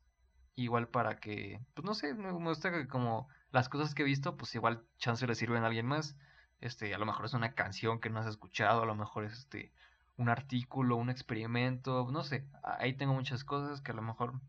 igual 0.55 0.89
para 0.89 1.17
que, 1.17 1.61
pues 1.75 1.85
no 1.85 1.95
sé, 1.95 2.15
me, 2.15 2.33
gusta 2.33 2.71
que 2.71 2.89
como 2.89 3.29
las 3.51 3.69
cosas 3.69 3.95
que 3.95 4.03
he 4.03 4.05
visto, 4.05 4.37
pues 4.37 4.55
igual 4.55 4.85
chance 4.99 5.27
le 5.27 5.35
sirven 5.35 5.63
a 5.63 5.67
alguien 5.67 5.87
más. 5.87 6.17
Este, 6.61 6.95
a 6.95 6.99
lo 6.99 7.07
mejor 7.07 7.27
es 7.27 7.35
una 7.35 7.55
canción 7.55 8.01
que 8.01 8.11
no 8.11 8.21
has 8.21 8.27
escuchado, 8.27 8.83
a 8.83 8.87
lo 8.87 8.95
mejor 8.95 9.25
es 9.25 9.33
este 9.35 9.73
un 10.17 10.29
artículo, 10.29 10.97
un 10.97 11.11
experimento, 11.11 12.09
no 12.11 12.23
sé, 12.23 12.47
ahí 12.63 12.95
tengo 12.95 13.15
muchas 13.15 13.45
cosas 13.45 13.81
que 13.81 13.93
a 13.93 13.95
lo 13.95 14.03
mejor 14.03 14.41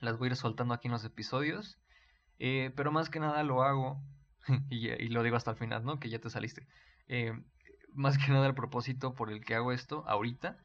las 0.00 0.18
voy 0.18 0.28
a 0.28 0.30
ir 0.32 0.36
soltando 0.36 0.74
aquí 0.74 0.88
en 0.88 0.92
los 0.92 1.04
episodios. 1.04 1.78
Eh, 2.38 2.72
pero 2.76 2.90
más 2.90 3.08
que 3.08 3.20
nada 3.20 3.42
lo 3.44 3.62
hago, 3.62 4.02
y, 4.70 5.08
lo 5.08 5.22
digo 5.22 5.36
hasta 5.36 5.52
el 5.52 5.56
final, 5.56 5.84
¿no? 5.84 6.00
Que 6.00 6.10
ya 6.10 6.18
te 6.18 6.30
saliste. 6.30 6.66
Eh, 7.08 7.32
más 7.94 8.18
que 8.18 8.32
nada 8.32 8.46
el 8.46 8.54
propósito 8.54 9.14
por 9.14 9.30
el 9.30 9.44
que 9.44 9.54
hago 9.54 9.72
esto 9.72 10.04
ahorita 10.08 10.58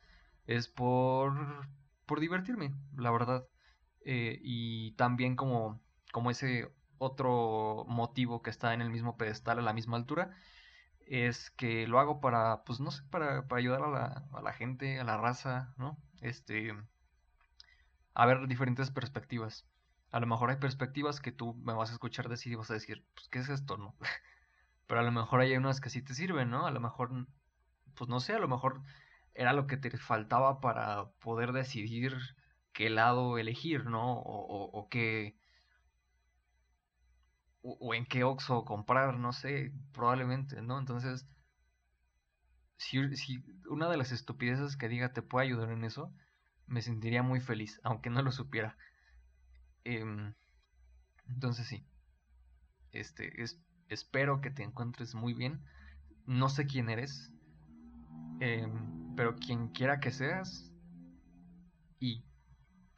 es 0.46 0.68
por, 0.70 1.68
por 2.06 2.20
divertirme, 2.20 2.74
la 2.96 3.12
verdad. 3.12 3.46
Eh, 4.06 4.40
y 4.42 4.94
también 4.94 5.36
como, 5.36 5.82
como 6.12 6.32
ese 6.32 6.72
otro 6.98 7.86
motivo 7.88 8.42
que 8.42 8.50
está 8.50 8.74
en 8.74 8.82
el 8.82 8.90
mismo 8.90 9.18
pedestal 9.18 9.60
a 9.60 9.62
la 9.62 9.74
misma 9.74 9.98
altura 9.98 10.36
es 11.08 11.52
que 11.52 11.88
lo 11.88 12.00
hago 12.00 12.20
para, 12.22 12.64
pues 12.64 12.80
no 12.80 12.92
sé, 12.92 13.04
para, 13.10 13.46
ayudar 13.52 13.84
a 13.84 13.90
la, 13.90 14.24
a 14.34 14.42
la, 14.42 14.54
gente, 14.54 15.00
a 15.00 15.04
la 15.04 15.18
raza, 15.18 15.74
¿no? 15.78 15.98
Este, 16.22 16.74
a 18.14 18.26
ver 18.26 18.48
diferentes 18.48 18.92
perspectivas. 18.92 19.66
A 20.12 20.20
lo 20.20 20.28
mejor 20.28 20.50
hay 20.50 20.58
perspectivas 20.58 21.22
que 21.22 21.32
tú 21.32 21.56
me 21.56 21.74
vas 21.74 21.90
a 21.90 21.94
escuchar 21.94 22.30
decir 22.30 22.52
y 22.54 22.56
vas 22.56 22.72
a 22.72 22.76
decir, 22.76 23.06
pues, 23.14 23.28
¿qué 23.30 23.40
es 23.40 23.50
esto, 23.50 23.78
no? 23.78 23.96
Pero 24.88 25.02
a 25.02 25.04
lo 25.04 25.12
mejor 25.12 25.42
hay 25.42 25.56
unas 25.56 25.82
que 25.82 25.90
sí 25.90 26.02
te 26.02 26.14
sirven, 26.14 26.50
¿no? 26.50 26.66
A 26.66 26.72
lo 26.72 26.80
mejor, 26.80 27.12
pues 27.96 28.10
no 28.10 28.20
sé, 28.20 28.34
a 28.34 28.40
lo 28.40 28.48
mejor 28.48 28.82
era 29.34 29.54
lo 29.54 29.68
que 29.68 29.78
te 29.78 29.96
faltaba 29.98 30.60
para 30.62 31.10
poder 31.20 31.52
decidir 31.52 32.18
qué 32.74 32.90
lado 32.90 33.38
elegir, 33.38 33.86
¿no? 33.86 34.14
O, 34.20 34.88
qué... 34.90 35.38
O, 37.62 37.94
en 37.94 38.06
qué 38.06 38.24
Oxxo 38.24 38.64
comprar, 38.64 39.18
no 39.18 39.34
sé, 39.34 39.74
probablemente, 39.92 40.62
¿no? 40.62 40.80
Entonces, 40.80 41.28
si, 42.78 43.00
una 43.70 43.90
de 43.90 43.98
las 43.98 44.12
estupideces 44.12 44.78
que 44.78 44.88
diga 44.88 45.12
te 45.12 45.22
puede 45.22 45.48
ayudar 45.48 45.72
en 45.72 45.84
eso, 45.84 46.14
me 46.68 46.82
sentiría 46.82 47.24
muy 47.24 47.40
feliz, 47.40 47.80
aunque 47.84 48.10
no 48.10 48.22
lo 48.22 48.32
supiera. 48.32 48.78
Em, 49.84 50.34
entonces 51.28 51.68
sí. 51.68 51.86
Este, 52.92 53.42
es, 53.42 53.60
espero 53.90 54.42
que 54.42 54.52
te 54.52 54.64
encuentres 54.64 55.16
muy 55.16 55.34
bien. 55.34 55.62
No 56.26 56.50
sé 56.50 56.66
quién 56.66 56.90
eres. 56.90 57.32
Em, 58.40 59.16
pero 59.16 59.36
quien 59.36 59.70
quiera 59.70 60.00
que 60.00 60.12
seas. 60.12 60.72
Y 62.00 62.24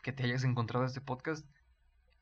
que 0.02 0.12
te 0.12 0.24
hayas 0.24 0.44
encontrado 0.44 0.86
este 0.86 1.02
podcast. 1.02 1.46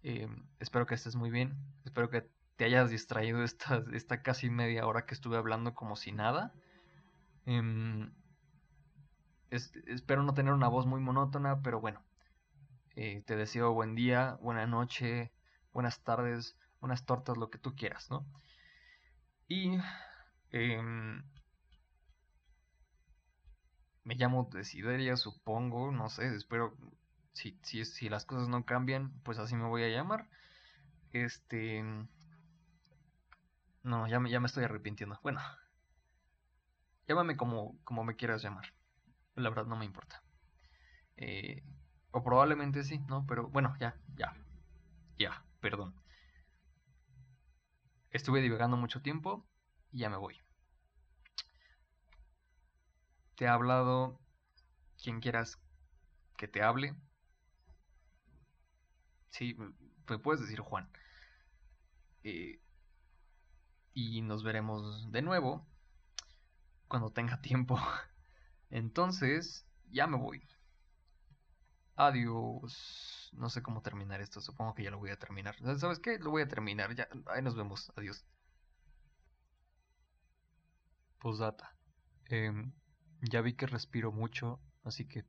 Eh, 0.04 0.28
espero 0.60 0.86
que 0.86 0.96
estés 0.96 1.16
muy 1.16 1.30
bien. 1.30 1.58
Espero 1.98 2.12
que 2.12 2.30
te 2.58 2.66
hayas 2.66 2.92
distraído 2.92 3.44
esta, 3.44 3.84
esta 3.92 4.22
casi 4.22 4.52
media 4.52 4.86
hora 4.86 5.08
que 5.08 5.16
estuve 5.16 5.36
hablando 5.36 5.74
como 5.74 5.96
si 5.96 6.12
nada. 6.12 6.54
Em, 7.48 8.12
espero 9.50 10.22
no 10.22 10.36
tener 10.36 10.54
una 10.54 10.68
voz 10.68 10.86
muy 10.86 11.00
monótona, 11.00 11.64
pero 11.64 11.82
bueno. 11.82 12.04
Eh, 12.96 13.24
te 13.26 13.36
deseo 13.36 13.74
buen 13.74 13.96
día, 13.96 14.38
buena 14.44 14.68
noche, 14.68 15.32
buenas 15.74 16.04
tardes, 16.04 16.56
buenas 16.82 17.04
tortas, 17.04 17.36
lo 17.36 17.50
que 17.50 17.58
tú 17.58 17.74
quieras, 17.76 18.12
¿no? 18.12 18.28
Y 19.48 19.80
em, 20.52 21.24
me 24.04 24.14
llamo 24.14 24.48
Desideria, 24.54 25.18
supongo, 25.18 25.92
no 25.92 26.10
sé, 26.10 26.28
espero 26.36 26.78
si, 27.34 27.58
si, 27.64 27.86
si 27.86 28.08
las 28.08 28.26
cosas 28.26 28.50
no 28.50 28.66
cambian, 28.66 29.20
pues 29.24 29.40
así 29.40 29.56
me 29.56 29.66
voy 29.66 29.82
a 29.82 29.90
llamar. 29.90 30.30
Este... 31.12 31.84
No, 33.84 34.08
ya 34.08 34.20
me, 34.20 34.30
ya 34.30 34.40
me 34.40 34.46
estoy 34.46 34.66
arrepintiendo. 34.66 35.20
Bueno, 35.24 35.40
llámame 37.08 37.38
como, 37.38 37.78
como 37.84 38.04
me 38.04 38.16
quieras 38.16 38.42
llamar. 38.44 38.74
La 39.36 39.50
verdad 39.50 39.66
no 39.66 39.78
me 39.78 39.86
importa. 39.86 40.24
Eh, 41.18 41.64
o 42.12 42.24
probablemente 42.24 42.84
sí, 42.84 43.00
¿no? 43.08 43.26
Pero 43.28 43.50
bueno, 43.50 43.76
ya, 43.80 43.96
ya. 44.18 44.36
Ya, 45.18 45.44
perdón. 45.62 45.96
Estuve 48.12 48.42
divagando 48.42 48.76
mucho 48.76 49.02
tiempo 49.02 49.48
y 49.94 50.00
ya 50.00 50.10
me 50.10 50.18
voy. 50.18 50.36
Te 53.36 53.48
ha 53.48 53.54
hablado 53.54 54.20
quien 55.02 55.22
quieras 55.22 55.60
que 56.38 56.48
te 56.48 56.64
hable. 56.64 56.96
Sí, 59.30 59.56
me 60.08 60.20
puedes 60.20 60.42
decir 60.42 60.60
Juan. 60.60 60.90
Eh, 62.24 62.60
y 63.94 64.22
nos 64.22 64.44
veremos 64.44 65.12
de 65.12 65.22
nuevo 65.22 65.66
cuando 66.88 67.12
tenga 67.12 67.42
tiempo. 67.42 67.80
Entonces, 68.70 69.66
ya 69.90 70.08
me 70.08 70.18
voy. 70.18 70.42
Adiós. 71.96 73.32
No 73.34 73.50
sé 73.50 73.62
cómo 73.62 73.82
terminar 73.82 74.22
esto. 74.22 74.42
Supongo 74.42 74.76
que 74.76 74.84
ya 74.84 74.92
lo 74.92 75.00
voy 75.00 75.10
a 75.10 75.18
terminar. 75.18 75.56
¿Sabes 75.78 76.00
qué? 76.00 76.20
Lo 76.20 76.32
voy 76.32 76.44
a 76.44 76.48
terminar. 76.48 76.94
Ya, 76.96 77.08
ahí 77.28 77.42
nos 77.42 77.56
vemos. 77.56 77.92
Adiós. 77.96 78.26
Posdata. 81.20 81.76
Em, 82.26 82.72
ya 83.22 83.42
vi 83.42 83.54
que 83.54 83.66
respiro 83.66 84.12
mucho, 84.12 84.60
así 84.84 85.08
que, 85.08 85.26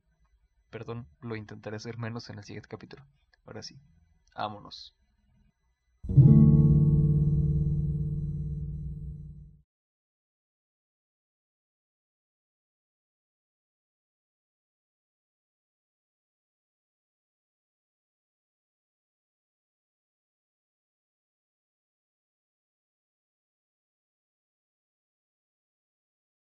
perdón, 0.69 1.07
lo 1.21 1.35
intentaré 1.35 1.77
hacer 1.77 1.97
menos 1.97 2.29
en 2.29 2.37
el 2.37 2.43
siguiente 2.43 2.69
capítulo. 2.69 3.05
Ahora 3.45 3.63
sí, 3.63 3.79
Vámonos. 4.39 4.93